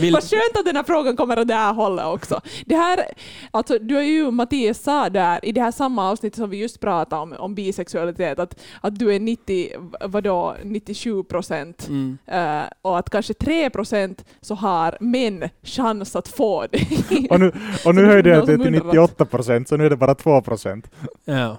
Vill, 0.00 0.12
Vad 0.12 0.22
skönt 0.22 0.56
att 0.58 0.64
den 0.64 0.76
här 0.76 0.82
frågan 0.82 1.16
kommer 1.16 1.38
åt 1.38 1.48
det 1.48 1.54
här 1.54 1.74
hållet 1.74 2.04
också. 2.04 2.40
Det 2.66 2.76
här, 2.76 3.04
alltså, 3.50 3.78
du 3.78 3.94
har 3.94 4.02
ju, 4.02 4.30
Mattias 4.30 4.82
sa 4.82 5.10
där 5.10 5.44
i 5.44 5.52
det 5.52 5.60
här 5.60 5.70
samma 5.70 6.10
avsnitt 6.10 6.34
som 6.36 6.50
vi 6.50 6.56
just 6.56 6.80
pratade 6.80 7.22
om, 7.22 7.32
om 7.32 7.54
bisexualitet, 7.54 8.38
att, 8.38 8.60
att 8.80 8.98
du 8.98 9.14
är 9.14 9.20
90, 9.20 9.70
vadå, 10.00 10.56
97 10.64 11.22
procent 11.22 11.88
mm. 11.88 12.18
eh, 12.26 12.62
och 12.82 12.98
att 12.98 13.10
kanske 13.10 13.34
3 13.34 13.70
procent 13.70 14.24
så 14.40 14.54
har 14.54 14.96
män 15.00 15.48
chans 15.62 16.16
att 16.16 16.28
få 16.28 16.66
det. 16.70 16.86
Och 17.30 17.40
nu, 17.40 17.52
och 17.84 17.94
nu 17.94 18.04
höjde 18.06 18.30
jag 18.30 18.40
det 18.40 18.46
till 18.46 18.64
som 18.64 18.66
undrar 18.66 18.84
98 18.84 19.24
procent, 19.24 19.68
så 19.68 19.76
nu 19.76 19.86
är 19.86 19.90
det 19.90 19.96
bara 19.96 20.14
2 20.14 20.42
procent. 20.42 20.90
ja. 21.24 21.56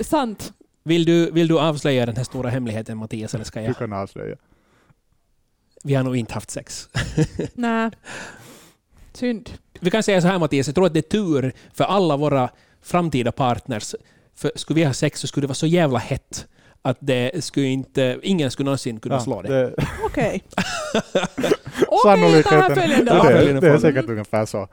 Sant. 0.00 0.52
vill, 0.84 1.04
du, 1.04 1.30
vill 1.30 1.48
du 1.48 1.58
avslöja 1.60 2.06
den 2.06 2.16
här 2.16 2.24
stora 2.24 2.50
hemligheten 2.50 2.98
Mattias, 2.98 3.34
eller 3.34 3.44
ska 3.44 3.60
Du 3.60 3.66
jag? 3.66 3.76
kan 3.76 3.92
avslöja. 3.92 4.36
Vi 5.82 5.94
har 5.94 6.04
nog 6.04 6.16
inte 6.16 6.34
haft 6.34 6.50
sex. 6.50 6.88
Nej. 7.54 7.90
Synd. 9.12 9.50
Vi 9.80 9.90
kan 9.90 10.02
säga 10.02 10.20
så 10.20 10.28
här 10.28 10.38
Mattias, 10.38 10.66
jag 10.66 10.74
tror 10.74 10.86
att 10.86 10.94
det 10.94 11.00
är 11.00 11.10
tur 11.22 11.52
för 11.74 11.84
alla 11.84 12.16
våra 12.16 12.50
framtida 12.82 13.32
partners. 13.32 13.94
För 14.34 14.52
skulle 14.56 14.80
vi 14.80 14.84
ha 14.84 14.92
sex 14.92 15.20
så 15.20 15.26
skulle 15.26 15.42
det 15.44 15.48
vara 15.48 15.54
så 15.54 15.66
jävla 15.66 15.98
hett 15.98 16.46
att 16.82 16.98
det 17.00 17.44
skulle 17.44 17.66
inte, 17.66 18.18
ingen 18.22 18.50
skulle 18.50 18.64
någonsin 18.64 19.00
kunna 19.00 19.20
slå 19.20 19.42
det. 19.42 19.48
det, 19.48 19.74
Okej. 20.04 20.44
Tar 22.42 22.62
här 22.62 22.74
följande 22.74 23.04
det, 23.04 23.16
Ja, 23.16 23.22
det, 23.22 23.32
följande 23.38 23.60
det 23.60 23.74
är 23.74 23.78
säkert 23.78 24.08
ungefär 24.08 24.46
så. 24.46 24.68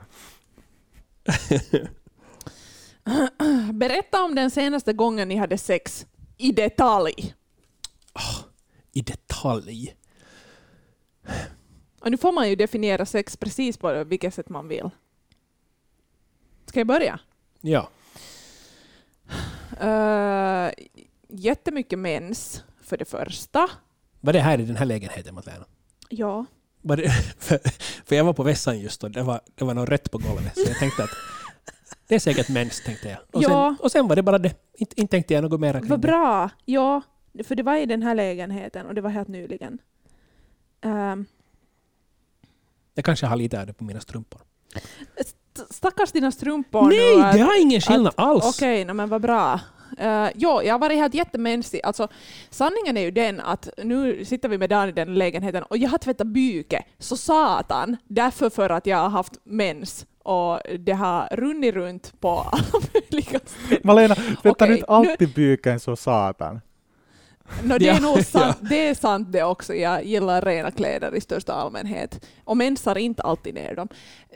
Berätta 3.72 4.22
om 4.22 4.34
den 4.34 4.50
senaste 4.50 4.92
gången 4.92 5.28
ni 5.28 5.36
hade 5.36 5.58
sex 5.58 6.06
i 6.38 6.52
detalj. 6.52 7.34
I 8.92 9.00
detalj. 9.00 9.94
Och 12.00 12.10
nu 12.10 12.16
får 12.16 12.32
man 12.32 12.48
ju 12.48 12.56
definiera 12.56 13.06
sex 13.06 13.36
precis 13.36 13.76
på 13.76 14.04
vilket 14.04 14.34
sätt 14.34 14.48
man 14.48 14.68
vill. 14.68 14.90
Ska 16.66 16.80
jag 16.80 16.86
börja? 16.86 17.20
Ja. 17.60 17.88
Uh, 19.82 20.70
jättemycket 21.28 21.98
mens, 21.98 22.64
för 22.82 22.96
det 22.96 23.04
första. 23.04 23.68
Var 24.20 24.32
det 24.32 24.40
här 24.40 24.60
i 24.60 24.64
den 24.64 24.76
här 24.76 24.86
lägenheten 24.86 25.34
Matlena? 25.34 25.64
Ja. 26.08 26.46
Var 26.82 26.96
det, 26.96 27.10
för, 27.38 27.58
för 28.04 28.16
jag 28.16 28.24
var 28.24 28.32
på 28.32 28.42
vässan 28.42 28.80
just 28.80 29.04
och 29.04 29.10
det 29.10 29.22
var, 29.22 29.40
det 29.54 29.64
var 29.64 29.74
något 29.74 29.88
rött 29.88 30.10
på 30.10 30.18
golvet. 30.18 30.54
Så 30.58 30.68
jag 30.70 30.78
tänkte 30.78 31.04
att 31.04 31.10
det 32.08 32.14
är 32.14 32.18
säkert 32.18 32.48
mens, 32.48 32.84
tänkte 32.84 33.08
jag. 33.08 33.18
Och, 33.32 33.42
sen, 33.42 33.52
Ja. 33.52 33.76
och 33.80 33.92
sen 33.92 34.08
var 34.08 34.16
det 34.16 34.22
bara 34.22 34.38
det. 34.38 34.54
Inte, 34.74 35.00
inte 35.00 35.10
tänkte 35.10 35.34
jag 35.34 35.44
något 35.44 35.60
mer. 35.60 35.80
Vad 35.82 36.00
bra. 36.00 36.50
Ja, 36.64 37.02
för 37.44 37.54
det 37.54 37.62
var 37.62 37.76
i 37.76 37.86
den 37.86 38.02
här 38.02 38.14
lägenheten 38.14 38.86
och 38.86 38.94
det 38.94 39.00
var 39.00 39.10
helt 39.10 39.28
nyligen. 39.28 39.78
Um, 40.84 41.26
Jag 42.94 43.04
kanske 43.04 43.26
har 43.26 43.36
lite 43.36 43.64
det 43.64 43.72
på 43.72 43.84
mina 43.84 44.00
strumpor. 44.00 44.40
st- 45.16 45.36
stackars 45.74 46.12
dina 46.12 46.32
strumpor 46.32 46.88
Nej, 46.88 47.16
nu. 47.16 47.22
att- 47.22 47.32
det 47.32 47.40
har 47.40 47.62
ingen 47.62 47.80
skillnad 47.80 48.14
alls. 48.16 48.44
Okej, 48.56 48.84
no, 48.84 48.92
men 48.92 49.08
vad 49.08 49.22
bra. 49.22 49.60
Uh, 50.02 50.28
jo, 50.34 50.62
jag 50.62 50.74
har 50.74 50.78
varit 50.78 50.96
helt 50.98 51.14
jättemensig. 51.14 51.80
Alltså, 51.84 52.08
sanningen 52.50 52.96
är 52.96 53.00
ju 53.00 53.10
den 53.10 53.40
att 53.40 53.68
nu 53.84 54.24
sitter 54.24 54.48
vi 54.48 54.58
med 54.58 54.70
Dan 54.70 54.88
i 54.88 54.92
den 54.92 55.14
lägenheten 55.14 55.62
och 55.62 55.76
jag 55.78 55.90
har 55.90 55.98
tvättat 55.98 56.26
byke, 56.26 56.82
så 56.98 57.16
satan. 57.16 57.96
Därför 58.04 58.50
för 58.50 58.70
att 58.70 58.86
jag 58.86 58.96
har 58.96 59.08
haft 59.08 59.32
mens 59.44 60.06
och 60.22 60.60
det 60.78 60.92
har 60.92 61.28
runnit 61.32 61.74
runt 61.74 62.20
på 62.20 62.30
alla 62.52 62.62
möjliga 62.94 63.40
ställen. 63.46 63.80
Malena, 63.84 64.14
tvättar 64.14 64.50
Okej, 64.50 64.68
du 64.68 64.74
inte 64.74 64.86
alltid 64.86 65.34
byken 65.34 65.80
så 65.80 65.96
satan? 65.96 66.60
No, 67.64 67.78
det, 67.78 67.88
är 67.88 68.00
nog 68.00 68.24
sant, 68.24 68.56
det 68.60 68.88
är 68.88 68.94
sant 68.94 69.32
det 69.32 69.42
också. 69.42 69.74
Jag 69.74 70.04
gillar 70.04 70.42
rena 70.42 70.70
kläder 70.70 71.14
i 71.16 71.20
största 71.20 71.52
allmänhet. 71.52 72.26
Och 72.44 72.56
mensar 72.56 72.98
inte 72.98 73.22
alltid 73.22 73.54
ner 73.54 73.74
dem. 73.74 73.88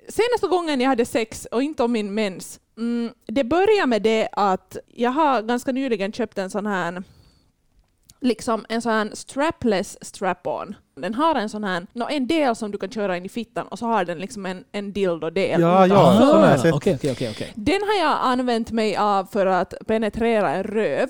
Senaste 0.09 0.46
gången 0.46 0.81
jag 0.81 0.88
hade 0.88 1.07
sex, 1.07 1.46
och 1.50 1.62
inte 1.62 1.83
om 1.83 1.92
min 1.92 2.14
mens, 2.14 2.61
mm, 2.79 3.12
det 3.27 3.44
börjar 3.44 3.87
med 3.87 4.03
det 4.03 4.29
att 4.33 4.77
jag 4.88 5.11
har 5.11 5.42
ganska 5.42 5.72
nyligen 5.72 6.12
köpt 6.12 6.38
en 6.38 6.50
sån 6.50 6.66
här 6.66 7.03
liksom 8.20 8.66
en 8.68 8.83
sån 8.83 8.92
här 8.92 9.11
strapless 9.12 10.05
strap-on. 10.05 10.74
Den 10.96 11.14
har 11.14 11.35
en 11.35 11.48
sån 11.48 11.64
här, 11.64 11.87
no, 11.92 12.07
en 12.11 12.27
del 12.27 12.57
som 12.57 12.70
du 12.70 12.79
kan 12.79 12.90
köra 12.90 13.16
in 13.16 13.24
i 13.24 13.29
fittan 13.29 13.66
och 13.66 13.79
så 13.79 13.87
har 13.87 14.05
den 14.05 14.18
liksom 14.18 14.46
en, 14.46 14.64
en 14.72 14.92
dildo-del. 14.92 15.61
Ja, 15.61 15.87
ja, 15.87 15.87
utanför. 15.87 16.27
sån 16.27 16.42
har 16.42 16.48
jag 16.48 16.55
Ah, 16.55 16.59
sett. 16.59 16.74
Den 17.55 17.81
har 17.83 18.09
jag 18.09 18.18
använt 18.22 18.72
mig 18.72 18.96
av 18.96 19.24
för 19.24 19.46
att 19.46 19.74
penetrera 19.87 20.50
en 20.50 20.62
röv. 20.64 21.09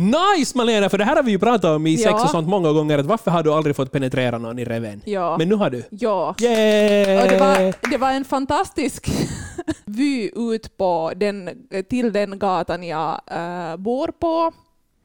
Nice 0.00 0.56
Malena, 0.58 0.88
för 0.88 0.98
det 0.98 1.04
här 1.04 1.16
har 1.16 1.22
vi 1.22 1.30
ju 1.30 1.38
pratat 1.38 1.64
om 1.76 1.86
i 1.86 1.96
sex 1.96 2.10
Ja. 2.10 2.24
och 2.24 2.30
sånt 2.30 2.48
många 2.48 2.72
gånger. 2.72 2.98
Att 2.98 3.06
varför 3.06 3.30
har 3.30 3.42
du 3.42 3.52
aldrig 3.52 3.76
fått 3.76 3.92
penetrera 3.92 4.38
någon 4.38 4.58
i 4.58 4.64
reven? 4.64 5.02
Ja. 5.04 5.36
Men 5.38 5.48
nu 5.48 5.54
har 5.54 5.70
du. 5.70 5.84
ja. 5.90 6.34
Yay! 6.40 7.22
Och 7.22 7.28
det, 7.28 7.38
var, 7.40 7.90
det 7.90 7.98
var 7.98 8.12
en 8.12 8.24
fantastisk 8.24 9.06
vy 9.84 10.30
ut 10.34 10.76
på 10.76 11.12
den, 11.16 11.68
till 11.88 12.12
den 12.12 12.38
gatan 12.38 12.82
jag 12.82 13.20
eh, 13.26 13.76
bor 13.76 14.08
på. 14.08 14.52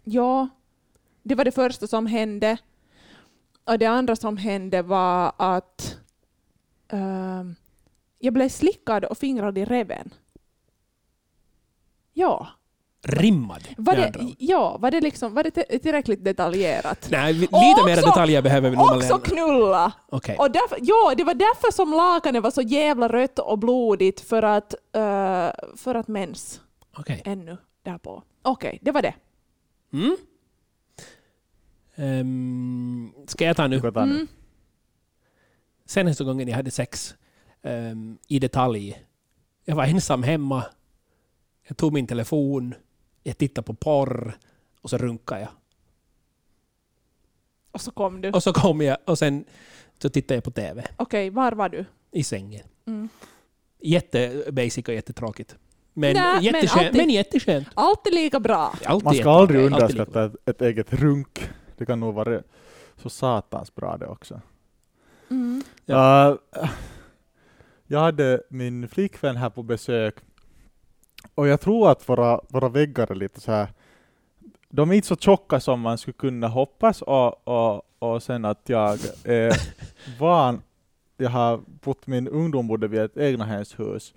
Ja, 0.04 0.48
det 1.24 1.36
var 1.36 1.46
det 1.46 1.52
första 1.52 1.88
som 1.88 2.06
hände. 2.06 2.58
Och 3.64 3.80
det 3.80 3.86
andra 3.86 4.16
som 4.16 4.38
hände 4.38 4.82
var 4.82 5.32
att 5.38 5.98
eh, 6.92 7.44
jag 8.20 8.34
blev 8.34 8.50
slickad 8.50 9.06
och 9.06 9.18
fingrad 9.18 9.58
i 9.58 9.66
reven. 9.66 10.14
Ja. 12.14 12.48
Rimmad. 13.08 13.68
Var 13.78 13.96
det, 13.96 14.36
ja, 14.38 14.78
var 14.78 14.92
det, 14.92 15.02
liksom, 15.02 15.34
var 15.34 15.44
det 15.44 15.80
tillräckligt 15.80 16.24
detaljerat? 16.26 17.08
Nej, 17.12 17.34
lite 17.34 17.56
mer 17.86 17.94
också- 17.98 18.06
detaljer 18.06 18.42
behöver 18.42 18.70
vi 18.70 18.76
nog 18.76 18.86
Också 18.86 18.96
Malena. 18.98 19.20
knulla! 19.20 19.94
Okej. 20.10 20.36
Och 20.38 20.52
därför, 20.52 20.78
ja, 20.82 21.14
det 21.18 21.24
var 21.24 21.34
därför 21.34 21.72
som 21.72 21.92
lakanet 21.92 22.44
var 22.44 22.52
så 22.52 22.62
jävla 22.62 23.08
rött 23.08 23.40
och 23.40 23.60
blodigt, 23.60 24.22
för 24.22 24.44
att, 24.44 24.74
eh, 24.74 25.50
för 25.76 25.96
att 25.96 26.08
mens 26.08 26.62
Okej. 26.98 27.22
ännu 27.26 27.58
därpå. 27.84 28.24
Okej, 28.42 28.80
det 28.82 28.92
var 28.92 29.02
det. 29.02 29.14
Mm. 29.94 30.18
Ehm, 31.96 33.12
ska 33.28 33.46
jag 33.46 33.56
ta 33.58 33.68
nu? 33.68 33.78
Mm. 33.78 34.28
Senaste 35.86 36.24
gången 36.24 36.48
jag 36.48 36.56
hade 36.56 36.72
sex 36.72 37.16
ehm, 37.64 38.18
i 38.28 38.40
detalj. 38.40 39.04
Jag 39.66 39.76
var 39.76 39.84
ensam 39.86 40.24
hemma. 40.24 40.64
Jag 41.68 41.78
tog 41.78 41.94
min 41.94 42.08
telefon. 42.08 42.74
Jag 43.28 43.38
tittade 43.38 43.66
på 43.66 43.74
porr. 43.74 44.38
Och 44.82 44.90
så 44.90 44.98
runkade 44.98 45.42
jag. 45.42 45.50
Och 47.72 47.82
så 47.82 47.92
kom 47.92 48.22
du. 48.22 48.32
Och 48.32 48.44
så 48.44 48.54
kom 48.54 48.82
jag 48.82 48.98
och 49.06 49.18
sen 49.18 49.46
så 50.02 50.10
tittade 50.10 50.36
jag 50.36 50.44
på 50.44 50.52
TV. 50.52 50.88
Okej, 50.98 51.30
var 51.30 51.52
var 51.52 51.70
du? 51.70 51.86
I 52.12 52.24
sängen. 52.24 52.64
Mm. 52.86 53.10
Jätte 53.80 54.44
basic 54.52 54.88
och 54.88 54.94
jättetråkigt. 54.94 55.56
Men, 55.94 56.14
men 56.14 56.44
jätteskönt. 56.44 56.92
Men, 56.92 57.02
alltid- 57.02 57.16
jätteskönt. 57.16 57.68
Alltid 57.74 58.14
lika 58.14 58.40
bra. 58.40 58.74
Alltid 58.86 59.06
Man 59.06 59.16
ska 59.16 59.32
aldrig 59.32 59.66
underskatta 59.66 60.26
ett, 60.26 60.36
ett 60.46 60.62
eget 60.62 60.94
runk. 60.94 61.50
Det 61.78 61.86
kan 61.86 62.00
nog 62.00 62.14
vara 62.14 62.42
så 62.96 63.10
satans 63.10 63.76
bra 63.76 63.98
det 63.98 64.08
också. 64.08 64.42
Mm. 65.30 65.64
Uh, 65.90 66.38
jag 67.88 68.00
hade 68.00 68.42
min 68.50 68.88
flickvän 68.88 69.36
här 69.36 69.50
på 69.50 69.64
besök 69.64 70.16
och 71.36 71.48
jag 71.48 71.62
tror 71.62 71.92
att 71.92 72.10
våra, 72.10 72.42
våra 72.50 72.70
väggar 72.70 73.12
är 73.12 73.16
lite 73.16 73.42
så 73.42 73.52
här. 73.52 73.68
De 74.70 74.92
är 74.92 74.96
inte 74.96 75.08
så 75.08 75.16
tjocka 75.16 75.60
som 75.60 75.82
man 75.82 75.98
skulle 75.98 76.14
kunna 76.14 76.48
hoppas 76.48 77.02
och, 77.02 77.48
och, 77.48 77.82
och 78.00 78.24
sen 78.24 78.46
att 78.46 78.70
jag 78.70 79.00
är 79.24 79.54
van. 80.20 80.62
Jag 81.18 81.30
har 81.30 81.62
bott 81.68 82.08
min 82.08 82.28
ungdom 82.28 82.68
bodde 82.68 82.88
vid 82.88 83.02
ett 83.02 83.18
egnahemshus. 83.18 84.14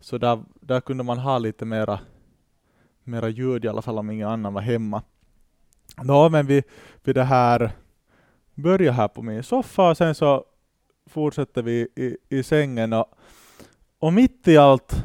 Så 0.00 0.18
där, 0.18 0.42
där 0.60 0.80
kunde 0.80 1.04
man 1.04 1.18
ha 1.18 1.38
lite 1.38 1.64
mera, 1.64 2.00
mera 3.04 3.28
ljud 3.28 3.64
i 3.64 3.68
alla 3.68 3.82
fall 3.82 3.98
om 3.98 4.10
ingen 4.10 4.28
annan 4.28 4.54
var 4.54 4.60
hemma. 4.60 5.02
Nå, 6.02 6.28
men 6.28 6.46
vi, 6.46 6.62
vi 7.04 7.12
det 7.12 7.24
här 7.24 7.70
börjar 8.54 8.92
här 8.92 9.08
på 9.08 9.22
min 9.22 9.42
soffa 9.42 9.90
och 9.90 9.96
sen 9.96 10.14
så 10.14 10.44
fortsätter 11.06 11.62
vi 11.62 11.88
i, 11.96 12.16
i 12.28 12.42
sängen 12.42 12.92
och, 12.92 13.06
och 13.98 14.12
mitt 14.12 14.48
i 14.48 14.56
allt, 14.56 15.04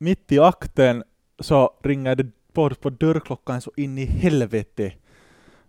mitt 0.00 0.32
i 0.32 0.38
akten 0.38 1.04
så 1.40 1.70
ringer 1.82 2.14
det 2.14 2.26
på, 2.52 2.70
på 2.70 2.90
dörrklockan 2.90 3.60
så 3.60 3.70
in 3.76 3.98
i 3.98 4.04
helvete. 4.04 4.92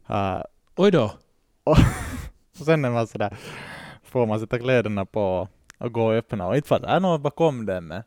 Uh, 0.09 0.41
Oj 0.75 0.91
då. 0.91 1.11
och 1.63 1.77
sen 2.65 2.85
är 2.85 2.89
man 2.89 3.07
sådär, 3.07 3.37
får 4.03 4.25
man 4.25 4.39
sätta 4.39 4.59
kläderna 4.59 5.05
på 5.05 5.47
och 5.77 5.91
gå 5.93 6.05
och 6.05 6.13
öppna 6.13 6.47
och 6.47 6.55
inte 6.55 6.73
var 6.73 6.79
det 6.79 6.99
någon 6.99 7.21
bakom 7.21 7.65
den 7.65 7.87
men 7.87 8.03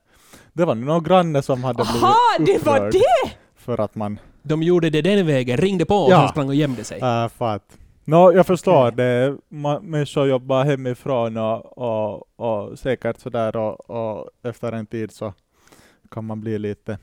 det 0.52 0.64
var 0.64 0.74
någon 0.74 1.02
granne 1.02 1.42
som 1.42 1.64
hade 1.64 1.82
Aha, 1.82 2.14
blivit 2.38 2.64
det 2.64 2.66
var 2.70 2.76
upprörd 2.76 2.92
det! 2.92 3.30
för 3.54 3.80
att 3.80 3.94
man 3.94 4.18
De 4.42 4.62
gjorde 4.62 4.90
det 4.90 5.02
den 5.02 5.26
vägen, 5.26 5.56
ringde 5.56 5.84
på 5.84 5.94
och 5.96 6.10
Ja. 6.12 6.20
sen 6.20 6.28
sprang 6.28 6.48
och 6.48 6.54
gömde 6.54 6.84
sig. 6.84 6.98
Äh, 7.00 7.28
för 7.28 7.54
att, 7.54 7.78
no, 8.04 8.32
jag 8.32 8.46
förstår 8.46 8.86
Okej. 8.88 8.96
det. 8.96 9.36
Ma- 9.48 9.80
människor 9.82 10.26
jobbar 10.28 10.64
hemifrån 10.64 11.36
och, 11.36 11.78
och, 11.78 12.24
och 12.40 12.78
säkert 12.78 13.18
sådär 13.20 13.56
och, 13.56 13.90
och 13.90 14.30
efter 14.42 14.72
en 14.72 14.86
tid 14.86 15.12
så 15.12 15.32
kan 16.14 16.24
man 16.24 16.40
bli 16.40 16.58
lite 16.58 16.98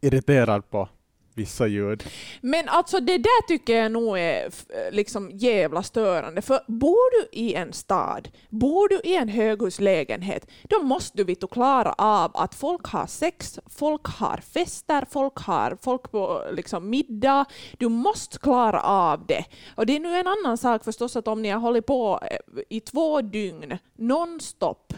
irriterad 0.00 0.70
på 0.70 0.88
vissa 1.34 1.66
ljud. 1.66 2.04
Men 2.40 2.68
alltså 2.68 3.00
det 3.00 3.18
där 3.18 3.46
tycker 3.46 3.76
jag 3.76 3.92
nog 3.92 4.18
är 4.18 4.50
liksom 4.90 5.30
jävla 5.30 5.82
störande. 5.82 6.42
För 6.42 6.60
bor 6.66 7.20
du 7.20 7.38
i 7.38 7.54
en 7.54 7.72
stad, 7.72 8.28
bor 8.48 8.88
du 8.88 9.00
i 9.04 9.16
en 9.16 9.28
höghuslägenhet, 9.28 10.46
då 10.62 10.82
måste 10.82 11.16
du 11.16 11.24
vitt 11.24 11.50
klara 11.50 11.92
av 11.92 12.30
att 12.34 12.54
folk 12.54 12.86
har 12.86 13.06
sex, 13.06 13.58
folk 13.66 14.06
har 14.06 14.36
fester, 14.36 15.06
folk 15.10 15.38
har 15.38 15.78
folk 15.82 16.10
på 16.10 16.44
liksom 16.52 16.90
middag. 16.90 17.44
Du 17.78 17.88
måste 17.88 18.38
klara 18.38 18.82
av 18.82 19.26
det. 19.26 19.44
Och 19.76 19.86
det 19.86 19.96
är 19.96 20.00
nu 20.00 20.16
en 20.16 20.26
annan 20.26 20.58
sak 20.58 20.84
förstås 20.84 21.16
att 21.16 21.28
om 21.28 21.42
ni 21.42 21.48
har 21.48 21.60
hållit 21.60 21.86
på 21.86 22.20
eh, 22.30 22.62
i 22.68 22.80
två 22.80 23.20
dygn 23.20 23.78
nonstop 23.98 24.94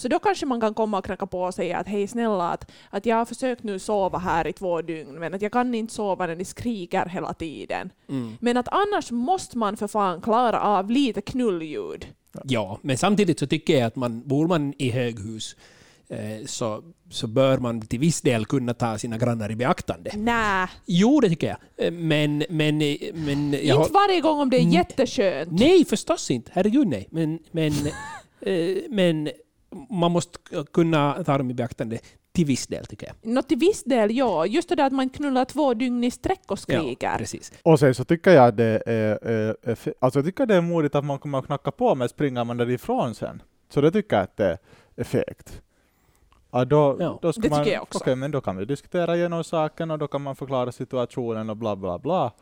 så 0.00 0.08
då 0.08 0.18
kanske 0.18 0.46
man 0.46 0.60
kan 0.60 0.74
komma 0.74 0.98
och 0.98 1.04
knacka 1.04 1.26
på 1.26 1.42
och 1.42 1.54
säga 1.54 1.78
att 1.78 1.86
hej 1.88 2.06
snälla, 2.08 2.50
att, 2.50 2.70
att 2.90 3.06
jag 3.06 3.16
har 3.16 3.24
försökt 3.24 3.62
nu 3.62 3.78
sova 3.78 4.18
här 4.18 4.46
i 4.46 4.52
två 4.52 4.82
dygn, 4.82 5.14
men 5.18 5.34
att 5.34 5.42
jag 5.42 5.52
kan 5.52 5.74
inte 5.74 5.94
sova 5.94 6.26
när 6.26 6.36
ni 6.36 6.44
skriker 6.44 7.06
hela 7.06 7.34
tiden. 7.34 7.90
Mm. 8.08 8.36
Men 8.40 8.56
att 8.56 8.68
annars 8.68 9.10
måste 9.10 9.58
man 9.58 9.76
för 9.76 9.88
fan 9.88 10.20
klara 10.20 10.60
av 10.60 10.90
lite 10.90 11.20
knullljud. 11.20 12.06
Ja, 12.44 12.78
men 12.82 12.96
samtidigt 12.98 13.38
så 13.38 13.46
tycker 13.46 13.78
jag 13.78 13.86
att 13.86 13.96
man, 13.96 14.22
bor 14.28 14.48
man 14.48 14.74
i 14.78 14.90
höghus 14.90 15.56
eh, 16.08 16.46
så, 16.46 16.82
så 17.10 17.26
bör 17.26 17.58
man 17.58 17.80
till 17.80 17.98
viss 17.98 18.20
del 18.20 18.46
kunna 18.46 18.74
ta 18.74 18.98
sina 18.98 19.18
grannar 19.18 19.50
i 19.50 19.56
beaktande. 19.56 20.10
Nä, 20.16 20.68
Jo, 20.86 21.20
det 21.20 21.28
tycker 21.28 21.46
jag. 21.46 21.86
Eh, 21.86 21.92
Men, 21.92 22.44
men, 22.50 22.82
eh, 22.82 22.96
men 23.14 23.52
jag 23.62 23.74
har, 23.76 23.82
inte 23.82 23.92
varje 23.94 24.20
gång 24.20 24.40
om 24.40 24.50
det 24.50 24.56
är 24.56 24.60
Mm. 24.60 24.72
jätteskönt. 24.72 25.52
Nej, 25.60 25.84
förstås 25.84 26.30
inte. 26.30 26.50
Herregud 26.54 26.86
nej. 26.88 27.08
Men, 27.10 27.38
men, 27.50 27.72
men 28.90 29.30
man 29.90 30.10
måste 30.10 30.38
kunna 30.72 31.24
ta 31.24 31.38
dem 31.38 31.50
i 31.50 31.54
beaktande 31.54 31.98
till 32.32 32.44
viss 32.46 32.66
del 32.66 32.86
tycker 32.86 33.06
jag. 33.06 33.16
Nå 33.34 33.42
till 33.42 33.58
viss 33.58 33.84
del 33.84 34.16
ja, 34.16 34.46
just 34.46 34.68
det 34.68 34.74
där 34.74 34.86
att 34.86 34.92
man 34.92 35.08
knullar 35.08 35.44
två 35.44 35.74
dygn 35.74 36.04
i 36.04 36.10
sträck 36.10 36.42
och 36.46 36.58
Ja, 36.66 36.80
skriker. 36.80 37.18
precis. 37.18 37.52
Och 37.62 37.78
sen 37.78 37.94
så 37.94 38.04
tycker 38.04 38.30
jag 38.30 38.54
det 38.54 38.82
är, 38.86 39.56
alltså 39.98 40.18
jag 40.18 40.26
tycker 40.26 40.46
det 40.46 40.54
är 40.54 40.60
modigt 40.60 40.94
att 40.94 41.04
man 41.04 41.18
kommer 41.18 41.38
att 41.38 41.46
knacka 41.46 41.70
på 41.70 41.94
men 41.94 42.08
springer 42.08 42.44
man 42.44 42.56
därifrån 42.56 43.14
sen. 43.14 43.42
Så 43.68 43.80
det 43.80 43.90
tycker 43.90 44.16
jag 44.16 44.22
att 44.24 44.36
det 44.36 44.58
är 44.96 45.04
fegt. 45.04 45.62
Ja, 46.50 46.64
då, 46.64 46.96
Ja, 47.00 47.18
då 47.22 47.32
ska 47.32 47.42
det 47.42 47.50
man, 47.50 47.58
tycker 47.64 47.74
jag 47.74 47.82
också. 47.82 47.98
Okej, 47.98 48.16
men 48.16 48.30
då 48.30 48.40
kan 48.40 48.56
vi 48.56 48.64
diskutera 48.64 49.16
igenom 49.16 49.44
saken 49.44 49.90
och 49.90 49.98
då 49.98 50.08
kan 50.08 50.22
man 50.22 50.36
förklara 50.36 50.72
situationen 50.72 51.50
och 51.50 51.56
bla 51.56 51.76
bla 51.76 51.98
bla. 51.98 52.32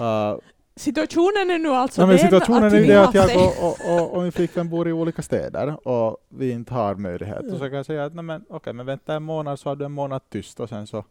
Uh, 0.00 0.38
Situationen 0.78 1.50
är 1.50 1.58
nu 1.58 1.68
alltså 1.68 2.00
men 2.00 2.08
den 2.08 2.18
situationen 2.18 2.64
att 2.64 2.72
är 2.72 2.86
det 2.86 3.00
att 3.00 3.14
jag 3.14 3.36
och, 3.36 3.64
och, 3.64 3.94
och, 3.94 4.14
och 4.14 4.22
min 4.22 4.32
flickvän 4.32 4.68
bor 4.68 4.88
i 4.88 4.92
olika 4.92 5.22
städer 5.22 5.88
och 5.88 6.16
vi 6.28 6.50
inte 6.50 6.74
har 6.74 6.94
möjlighet. 6.94 7.52
Och 7.52 7.58
så 7.58 7.58
kan 7.58 7.72
jag 7.72 7.86
säga 7.86 8.04
att 8.04 8.14
nej, 8.14 8.24
men, 8.24 8.44
okej, 8.48 8.72
men 8.72 8.86
vänta 8.86 9.14
en 9.14 9.22
månad 9.22 9.58
så 9.58 9.68
har 9.68 9.76
du 9.76 9.84
en 9.84 9.92
månad 9.92 10.30
tyst 10.30 10.60
och 10.60 10.68
sen 10.68 10.86
så 10.86 11.04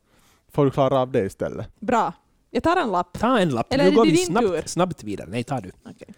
får 0.51 0.65
du 0.65 0.71
klara 0.71 0.99
av 0.99 1.11
det 1.11 1.25
istället. 1.25 1.79
Bra. 1.79 2.13
Jag 2.51 2.63
tar 2.63 2.75
en 2.75 2.91
lapp. 2.91 3.19
Ta 3.19 3.39
en 3.39 3.49
lapp. 3.49 3.73
Eller 3.73 3.83
nu 3.83 3.89
är 3.89 3.95
går 3.95 4.05
det 4.05 4.11
vi 4.11 4.17
snabbt, 4.17 4.69
snabbt 4.69 5.03
vidare. 5.03 5.27
Nej, 5.29 5.43
ta 5.43 5.59
du. 5.59 5.71
Okej. 5.85 6.13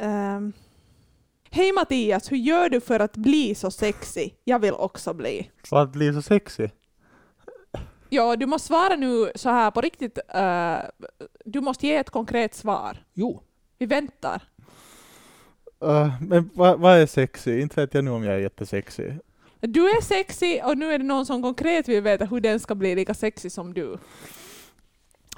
Ehm. 0.00 0.52
Hej 1.50 1.72
Mattias, 1.72 2.32
hur 2.32 2.36
gör 2.36 2.68
du 2.68 2.80
för 2.80 3.00
att 3.00 3.16
bli 3.16 3.54
så 3.54 3.70
sexy? 3.70 4.30
Jag 4.44 4.58
vill 4.58 4.74
också 4.74 5.14
bli. 5.14 5.50
Så 5.62 5.76
att 5.76 5.92
bli 5.92 6.12
så 6.12 6.22
sexy. 6.22 6.68
Ja, 8.14 8.36
du 8.36 8.46
måste 8.46 8.68
svara 8.68 8.96
nu 8.96 9.32
så 9.34 9.48
här 9.48 9.70
på 9.70 9.80
riktigt. 9.80 10.18
eh, 10.28 10.78
du 11.44 11.60
måste 11.60 11.86
ge 11.86 11.96
ett 11.96 12.10
konkret 12.10 12.54
svar. 12.54 13.04
Jo. 13.14 13.42
Vi 13.78 13.86
väntar. 13.86 14.42
Uh, 15.84 16.22
men 16.22 16.50
vad 16.54 16.80
vad 16.80 16.98
är 16.98 17.06
sexy? 17.06 17.60
Inte 17.60 17.80
vet 17.80 17.94
jag 17.94 18.04
nu 18.04 18.10
om 18.10 18.24
jag 18.24 18.34
är 18.34 18.38
jättesexy. 18.38 19.10
Du 19.60 19.90
är 19.90 20.02
sexy 20.02 20.60
och 20.64 20.78
nu 20.78 20.92
är 20.92 20.98
det 20.98 21.04
någon 21.04 21.26
som 21.26 21.42
konkret 21.42 21.88
vill 21.88 22.02
veta 22.02 22.24
hur 22.24 22.40
den 22.40 22.60
ska 22.60 22.74
bli 22.74 22.94
lika 22.94 23.14
sexy 23.14 23.50
som 23.50 23.74
du. 23.74 23.98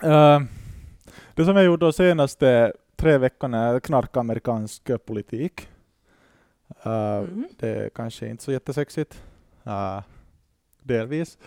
Uh, 0.05 0.41
det 1.35 1.45
som 1.45 1.57
jag 1.57 1.65
gjort 1.65 1.81
de 1.81 1.93
senaste 1.93 2.73
tre 2.97 3.19
veckorna 3.19 3.59
är 3.59 3.81
knarka 3.81 4.21
amerikansk 4.21 4.91
eh, 4.91 4.97
politik. 4.97 5.69
Uh, 6.87 7.21
Mhm. 7.21 7.49
Det 7.59 7.69
är 7.69 7.89
kanske 7.89 8.29
inte 8.29 8.45
så 8.45 8.53
jättesexigt. 8.53 9.23
Uh, 9.67 10.01
delvis. 10.83 11.39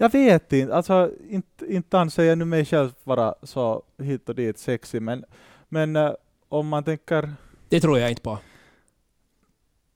Jag 0.00 0.12
vet 0.12 0.52
inte, 0.52 0.74
alltså 0.74 1.10
inte, 1.28 1.74
inte 1.74 1.98
anser 1.98 2.22
jag 2.22 2.38
nu 2.38 2.44
mig 2.44 2.64
själv 2.64 2.92
vara 3.04 3.34
så 3.42 3.82
hit 3.98 4.28
och 4.28 4.34
dit 4.34 4.58
sexig, 4.58 5.02
men, 5.02 5.24
men 5.68 5.96
eh, 5.96 6.12
om 6.48 6.68
man 6.68 6.84
tänker... 6.84 7.34
Det 7.68 7.80
tror 7.80 7.98
jag 7.98 8.10
inte 8.10 8.22
på. 8.22 8.38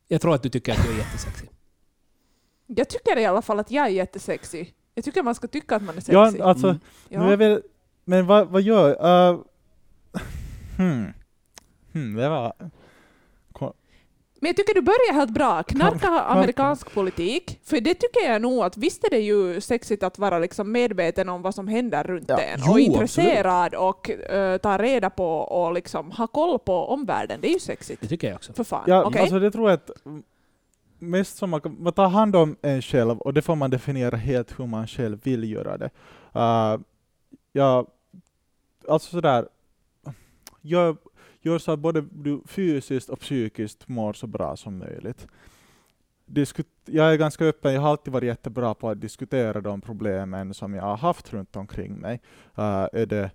Jag 0.09 0.21
tror 0.21 0.35
att 0.35 0.43
du 0.43 0.49
tycker 0.49 0.73
att 0.73 0.85
du 0.85 0.93
är 0.93 0.99
jättesexig. 0.99 1.49
Jag 2.67 2.89
tycker 2.89 3.19
i 3.19 3.27
alla 3.27 3.43
fall 3.43 3.61
att 3.61 3.71
jag 3.71 3.87
är 3.87 3.91
jättesexy. 3.91 4.67
Jag 4.95 5.05
tycker 5.05 5.23
man 5.23 5.35
ska 5.35 5.49
tycka 5.49 5.77
att 5.77 5.83
man 5.83 5.97
är 5.97 6.01
sexy. 6.01 6.13
Ja, 6.13 6.45
alltså, 6.45 6.69
Mm. 6.69 6.81
Ja. 7.09 7.27
nu 7.27 7.33
är 7.33 7.37
väl, 7.37 7.63
men 8.05 8.27
vad, 8.27 8.49
vad 8.49 8.63
gör... 8.63 8.91
Uh, 8.91 9.41
hmm. 10.77 11.13
Hmm, 11.93 12.15
det 12.15 12.29
var... 12.29 12.53
Men 14.43 14.49
jag 14.49 14.57
tycker 14.57 14.75
du 14.75 14.83
börjar 14.83 15.13
helt 15.13 15.31
bra. 15.31 15.63
Knarka 15.63 16.09
amerikansk 16.09 16.95
politik. 16.95 17.61
För 17.65 17.81
det 17.81 17.95
tycker 17.95 18.31
jag 18.31 18.43
nog 18.43 18.63
att 18.63 18.77
visst 18.77 19.05
är 19.05 19.11
det 19.11 19.19
ju 19.19 19.61
sexigt 19.61 20.03
att 20.03 20.19
vara 20.19 20.39
liksom 20.39 20.73
medveten 20.73 21.29
om 21.29 21.43
vad 21.43 21.55
som 21.55 21.69
händer 21.69 22.05
runt 22.05 22.29
Ja. 22.29 22.39
en. 22.39 22.61
Jo, 22.67 22.73
och 22.73 22.81
intresserad 22.81 23.75
och 23.75 24.11
uh, 24.33 24.57
ta 24.57 24.79
reda 24.79 25.11
på 25.11 25.27
och 25.39 25.73
liksom 25.73 26.11
ha 26.11 26.27
koll 26.27 26.59
på 26.59 26.87
omvärlden. 26.87 27.41
Det 27.41 27.49
är 27.49 27.53
ju 27.53 27.59
sexigt. 27.59 28.03
Det 28.03 28.09
tycker 28.09 28.29
jag 28.29 28.37
också. 28.37 28.53
För 28.53 28.65
fan. 28.65 28.85
Ja, 28.87 29.05
Okej? 29.05 29.21
alltså 29.21 29.39
det 29.39 29.51
tror 29.51 29.71
jag 29.71 29.77
att 29.77 29.91
mest 30.99 31.37
som 31.37 31.51
man, 31.51 31.61
man 31.79 31.93
tar 31.93 32.09
hand 32.09 32.37
om 32.37 32.57
en 32.63 32.83
själv 32.83 33.19
och 33.19 33.35
det 33.35 33.43
får 33.43 33.57
man 33.57 33.71
definiera 33.71 34.17
helt 34.17 34.59
hur 34.59 34.67
man 34.67 34.87
själv 34.87 35.19
vill 35.23 35.51
göra 35.51 35.79
det. 35.79 35.91
Uh, 36.37 36.81
ja, 37.53 37.87
alltså 38.89 39.11
sådär, 39.11 39.49
gör, 40.61 40.97
gör 41.43 41.59
så 41.59 41.73
att 41.73 41.79
både 41.79 42.01
du 42.01 42.43
fysiskt 42.47 43.09
och 43.09 43.21
psykiskt 43.21 43.89
mår 43.89 44.13
så 44.13 44.27
bra 44.27 44.57
som 44.57 44.79
möjligt. 44.79 45.27
Diskut, 46.27 46.67
jag 46.85 47.13
är 47.13 47.17
ganska 47.17 47.45
öppen, 47.45 47.75
jag 47.75 47.81
har 47.81 47.91
alltid 47.91 48.13
varit 48.13 48.27
jättebra 48.27 48.75
på 48.75 48.89
att 48.89 49.01
diskutera 49.01 49.61
de 49.61 49.81
problemen 49.81 50.55
som 50.55 50.75
jag 50.75 50.83
har 50.83 50.97
haft 50.97 51.33
runt 51.33 51.57
omkring 51.57 51.95
mig. 51.95 52.21
Uh, 52.59 52.89
är 52.93 53.07
det 53.07 53.31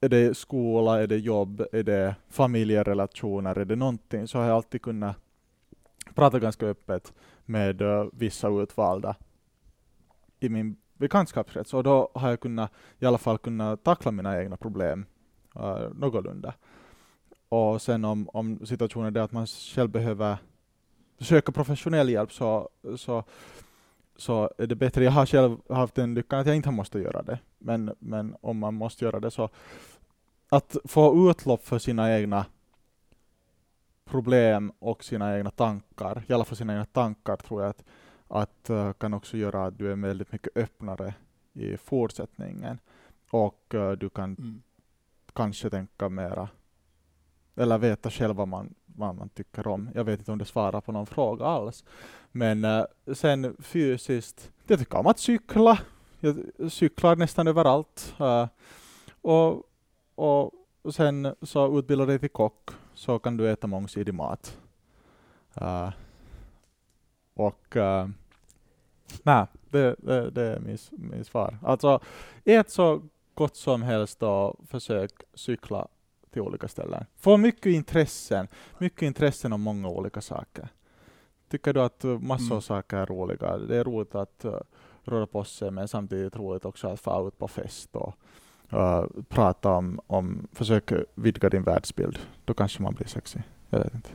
är 0.00 0.08
det 0.08 0.36
skola, 0.36 1.02
är 1.02 1.06
det 1.06 1.16
jobb, 1.16 1.66
är 1.72 1.82
det 1.82 2.14
familjerelationer, 2.28 3.58
är 3.58 3.64
det 3.64 3.76
någonting, 3.76 4.28
så 4.28 4.38
har 4.38 4.44
jag 4.46 4.56
alltid 4.56 4.82
kunnat 4.82 5.16
prata 6.14 6.38
ganska 6.38 6.66
öppet 6.66 7.14
med 7.44 7.82
uh, 7.82 8.04
vissa 8.12 8.48
utvalda 8.48 9.16
i 10.40 10.48
min 10.48 10.76
bekantskapskrets. 10.94 11.74
Och 11.74 11.82
då 11.82 12.10
har 12.14 12.30
jag 12.30 12.40
kunnat, 12.40 12.72
i 12.98 13.06
alla 13.06 13.18
fall 13.18 13.38
kunnat 13.38 13.84
tackla 13.84 14.10
mina 14.10 14.42
egna 14.42 14.56
problem 14.56 15.06
uh, 15.56 15.88
någorlunda. 15.94 16.54
Och 17.50 17.82
sen 17.82 18.04
om, 18.04 18.28
om 18.28 18.66
situationen 18.66 19.06
är 19.06 19.10
det 19.10 19.22
att 19.22 19.32
man 19.32 19.46
själv 19.46 19.90
behöver 19.90 20.38
söka 21.18 21.52
professionell 21.52 22.08
hjälp 22.08 22.32
så, 22.32 22.68
så, 22.96 23.24
så 24.16 24.50
är 24.58 24.66
det 24.66 24.74
bättre. 24.74 25.04
Jag 25.04 25.12
har 25.12 25.26
själv 25.26 25.56
haft 25.68 25.94
den 25.94 26.14
lyckan 26.14 26.38
att 26.38 26.46
jag 26.46 26.56
inte 26.56 26.70
måste 26.70 26.98
göra 26.98 27.22
det. 27.22 27.38
Men, 27.58 27.94
men 27.98 28.36
om 28.40 28.58
man 28.58 28.74
måste 28.74 29.04
göra 29.04 29.20
det 29.20 29.30
så 29.30 29.48
att 30.48 30.76
få 30.84 31.30
utlopp 31.30 31.64
för 31.64 31.78
sina 31.78 32.18
egna 32.18 32.46
problem 34.04 34.72
och 34.78 35.04
sina 35.04 35.36
egna 35.36 35.50
tankar, 35.50 36.24
i 36.28 36.32
alla 36.32 36.44
fall 36.44 36.56
sina 36.56 36.72
egna 36.72 36.84
tankar 36.84 37.36
tror 37.36 37.62
jag 37.62 37.70
att, 37.70 37.84
att 38.28 38.70
uh, 38.70 38.92
kan 38.92 39.14
också 39.14 39.36
göra 39.36 39.66
att 39.66 39.78
du 39.78 39.92
är 39.92 39.96
väldigt 39.96 40.32
mycket 40.32 40.56
öppnare 40.56 41.14
i 41.52 41.76
fortsättningen. 41.76 42.78
Och 43.30 43.74
uh, 43.74 43.90
du 43.92 44.08
kan 44.08 44.34
Mm. 44.34 44.62
kanske 45.32 45.70
tänka 45.70 46.08
mera, 46.08 46.48
eller 47.60 47.78
veta 47.78 48.10
själv 48.10 48.36
vad 48.36 48.48
man, 48.48 48.74
vad 48.86 49.14
man 49.14 49.28
tycker 49.28 49.66
om. 49.66 49.90
Jag 49.94 50.04
vet 50.04 50.18
inte 50.18 50.32
om 50.32 50.38
det 50.38 50.44
svarar 50.44 50.80
på 50.80 50.92
någon 50.92 51.06
fråga 51.06 51.44
alls. 51.46 51.84
Men 52.32 52.64
uh, 52.64 52.84
sen 53.14 53.56
fysiskt, 53.58 54.50
jag 54.66 54.78
tycker 54.78 54.98
om 54.98 55.06
att 55.06 55.18
cykla. 55.18 55.78
Jag 56.20 56.36
cyklar 56.72 57.16
nästan 57.16 57.48
överallt. 57.48 58.14
Uh, 58.20 58.46
och, 59.20 59.62
och 60.14 60.52
sen 60.94 61.34
så 61.42 61.78
utbildar 61.78 62.06
dig 62.06 62.18
till 62.18 62.30
kock 62.30 62.70
så 62.94 63.18
kan 63.18 63.36
du 63.36 63.50
äta 63.50 63.66
mångsidig 63.66 64.14
mat. 64.14 64.58
Uh, 65.62 65.90
och 67.34 67.76
uh, 67.76 68.08
Nej, 69.22 69.46
det, 69.70 69.96
det, 69.98 70.30
det 70.30 70.42
är 70.42 70.60
min, 70.60 70.78
min 70.90 71.24
svar. 71.24 71.58
Alltså, 71.62 72.00
ät 72.44 72.70
så 72.70 73.02
gott 73.34 73.56
som 73.56 73.82
helst 73.82 74.22
och 74.22 74.56
försök 74.68 75.10
cykla 75.34 75.88
till 76.32 76.42
olika 76.42 76.68
ställen. 76.68 77.04
Få 77.16 77.36
mycket 77.36 77.66
intressen, 77.66 78.48
mycket 78.78 79.02
intressen 79.02 79.52
om 79.52 79.60
många 79.60 79.88
olika 79.88 80.20
saker. 80.20 80.68
Tycker 81.50 81.72
du 81.72 81.80
att 81.80 82.04
massor 82.04 82.44
av 82.46 82.50
Mm. 82.50 82.62
saker 82.62 82.96
är 82.96 83.06
roliga? 83.06 83.58
Det 83.58 83.76
är 83.76 83.84
roligt 83.84 84.14
att 84.14 84.44
uh, 84.44 84.56
röra 85.02 85.26
på 85.26 85.44
sig, 85.44 85.70
men 85.70 85.88
samtidigt 85.88 86.36
roligt 86.36 86.64
också 86.64 86.88
att 86.88 87.00
få 87.00 87.28
ut 87.28 87.38
på 87.38 87.48
fest 87.48 87.96
och 87.96 88.14
uh, 88.72 89.04
prata 89.28 89.70
om, 89.70 90.00
om, 90.06 90.48
försök 90.52 90.92
vidga 91.14 91.48
din 91.48 91.62
världsbild. 91.62 92.18
Då 92.44 92.54
kanske 92.54 92.82
man 92.82 92.94
blir 92.94 93.06
sexig. 93.06 93.42
Jag 93.70 93.78
vet 93.78 93.94
inte. 93.94 94.10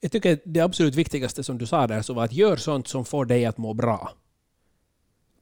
Jag 0.00 0.12
tycker 0.12 0.38
det 0.44 0.60
absolut 0.60 0.94
viktigaste 0.94 1.44
som 1.44 1.58
du 1.58 1.66
sa 1.66 1.86
där 1.86 2.02
så 2.02 2.14
var 2.14 2.24
att 2.24 2.32
gör 2.32 2.56
sånt 2.56 2.88
som 2.88 3.04
får 3.04 3.24
dig 3.24 3.46
att 3.46 3.58
må 3.58 3.74
bra. 3.74 4.10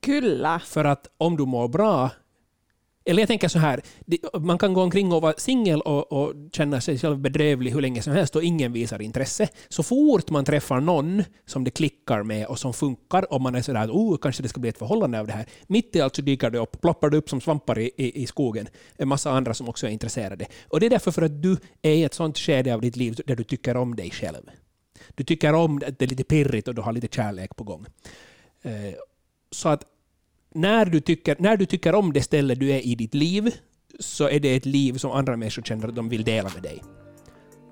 Kyllä. 0.01 0.59
För 0.59 0.85
att 0.85 1.09
om 1.19 1.37
du 1.37 1.47
mår 1.47 1.69
bra 1.69 2.11
eller 3.07 3.23
jag 3.23 3.29
tänker 3.29 3.49
så 3.49 3.59
här, 3.59 3.81
man 4.39 4.59
kan 4.59 4.75
gå 4.75 4.83
omkring 4.83 5.13
och 5.13 5.23
vara 5.23 5.35
singel 5.37 5.81
och, 5.81 6.13
och 6.13 6.35
känna 6.53 6.81
sig 6.81 6.99
själv 6.99 7.19
bedrövlig 7.19 7.71
hur 7.71 7.81
länge 7.81 8.03
som 8.03 8.13
helst 8.13 8.37
och 8.37 8.43
ingen 8.43 8.73
visar 8.73 9.03
intresse. 9.03 9.49
Så 9.69 9.83
fort 9.83 10.31
man 10.31 10.45
träffar 10.45 10.81
någon 10.81 11.23
som 11.47 11.65
det 11.65 11.71
klickar 11.71 12.23
med 12.23 12.47
och 12.47 12.59
som 12.59 12.73
funkar 12.73 13.33
och 13.33 13.41
man 13.41 13.55
är 13.55 13.63
sådär 13.63 13.81
att 13.81 13.91
oh, 13.91 14.17
kanske 14.19 14.43
det 14.43 14.49
ska 14.49 14.61
bli 14.61 14.71
ett 14.71 14.79
förhållande 14.79 15.21
av 15.21 15.27
det 15.27 15.33
här. 15.33 15.47
Mitt 15.67 15.97
i 15.97 16.01
allt 16.01 16.17
så 16.17 16.23
dyker 16.23 16.51
det 16.51 16.59
upp, 16.59 16.81
ploppar 16.81 17.11
det 17.11 17.17
upp 17.17 17.29
som 17.29 17.41
svampar 17.41 17.79
i, 17.79 17.91
i, 17.97 18.23
i 18.23 18.27
skogen. 18.27 18.69
En 18.97 19.09
massa 19.09 19.31
andra 19.31 19.55
som 19.55 19.69
också 19.69 19.87
är 19.87 19.91
intresserade. 19.91 20.47
Och 20.69 20.81
det 20.81 20.87
är 20.87 20.91
därför 20.91 21.11
för 21.11 21.23
att 21.23 21.43
du 21.43 21.57
är 21.83 21.93
i 21.93 22.05
ett 22.05 22.15
sånt 22.15 22.39
skede 22.39 22.75
av 22.75 22.81
ditt 22.81 22.97
liv 22.97 23.21
där 23.27 23.37
du 23.37 23.45
tycker 23.45 23.77
om 23.77 23.97
dig 23.97 24.11
själv. 24.11 24.51
Du 25.15 25.25
tycker 25.25 25.53
om 25.53 25.77
att 25.77 25.99
det 25.99 26.05
är 26.05 26.09
lite 26.09 26.25
pirrigt 26.25 26.69
och 26.69 26.75
du 26.75 26.83
har 26.83 26.93
lite 26.93 27.09
kärlek 27.09 27.57
på 27.57 27.65
gång. 27.65 27.87
Eh, 28.63 28.95
så 29.51 29.69
att 29.69 29.85
när 30.57 30.85
du, 30.87 31.01
tycker, 31.01 31.37
när 31.39 31.57
du 31.57 31.67
tycker 31.67 31.95
om 31.95 32.13
det 32.13 32.23
ställe 32.23 32.55
du 32.55 32.71
är 32.71 32.87
i 32.87 32.95
ditt 32.95 33.15
liv 33.15 33.55
så 34.01 34.29
är 34.29 34.41
det 34.41 34.57
ett 34.57 34.67
liv 34.67 34.93
som 34.99 35.11
andra 35.11 35.37
människor 35.37 35.63
känner 35.63 35.89
att 35.89 35.97
de 35.97 36.09
vill 36.09 36.25
dela 36.25 36.51
med 36.55 36.63
dig. 36.63 36.83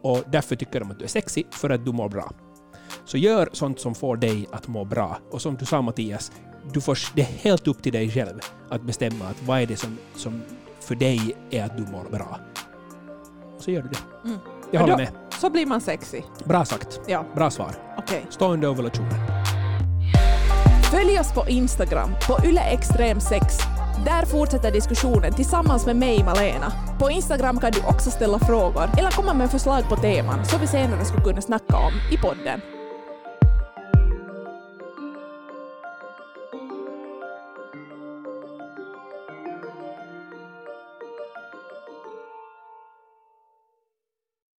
Och 0.03 0.25
därför 0.33 0.57
tycker 0.57 0.81
de 0.81 0.90
att 0.90 0.99
du 0.99 1.05
är 1.05 1.09
sexig, 1.09 1.47
för 1.51 1.70
att 1.70 1.85
du 1.85 1.92
mår 1.92 2.09
bra. 2.09 2.33
Så 3.05 3.18
gör 3.18 3.49
sånt 3.53 3.81
som 3.81 3.94
får 3.94 4.16
dig 4.16 4.47
att 4.53 4.68
må 4.68 4.85
bra. 4.85 5.18
Och 5.31 5.42
som 5.42 5.57
du 5.57 5.64
sa 5.64 5.83
Mattias, 5.83 6.33
du 6.73 6.81
får, 6.81 6.99
det 7.14 7.23
är 7.23 7.27
helt 7.27 7.66
upp 7.68 7.83
till 7.83 7.92
dig 7.92 8.11
själv 8.11 8.38
att 8.70 8.83
bestämma 8.83 9.25
att 9.25 9.42
vad 9.42 9.61
är 9.61 9.66
det 9.66 9.77
som, 9.77 9.99
som 10.16 10.42
för 10.81 10.94
dig 10.94 11.37
är 11.51 11.64
att 11.64 11.77
du 11.77 11.83
mår 11.83 12.05
bra. 12.11 12.40
Och 13.57 13.62
så 13.62 13.70
gör 13.70 13.83
du 13.83 13.88
det. 13.88 14.29
Mm. 14.29 14.38
Jag 14.70 14.81
håller 14.81 14.92
då- 14.92 14.99
med. 14.99 15.09
Så 15.40 15.51
blir 15.51 15.66
man 15.66 15.81
sexy. 15.81 16.20
Bra 16.44 16.64
sagt. 16.64 17.01
Ja, 17.07 17.25
Bra 17.35 17.51
svar. 17.51 17.75
okej. 17.99 18.27
Stående 18.31 18.68
ovulationer. 18.68 19.54
Följ 20.94 21.18
oss 21.18 21.33
på 21.33 21.44
Instagram, 21.48 22.11
på 22.26 22.37
yleextrem6. 22.37 23.40
Där 24.04 24.26
fortsätter 24.26 24.72
diskussionen 24.72 25.33
tillsammans 25.33 25.87
med 25.87 25.96
mig, 25.96 26.24
Malena. 26.24 26.72
På 26.98 27.11
Instagram 27.11 27.61
kan 27.61 27.72
du 27.72 27.80
också 27.80 28.11
ställa 28.11 28.38
frågor 28.38 28.90
eller 28.98 29.11
komma 29.11 29.35
med 29.35 29.50
förslag 29.50 29.88
på 29.88 29.96
teman 29.96 30.44
som 30.44 30.61
vi 30.61 30.66
senare 30.66 31.04
skulle 31.04 31.24
kunna 31.24 31.40
snacka 31.40 31.76
om 31.76 31.92
i 32.12 32.16
podden. 32.16 32.74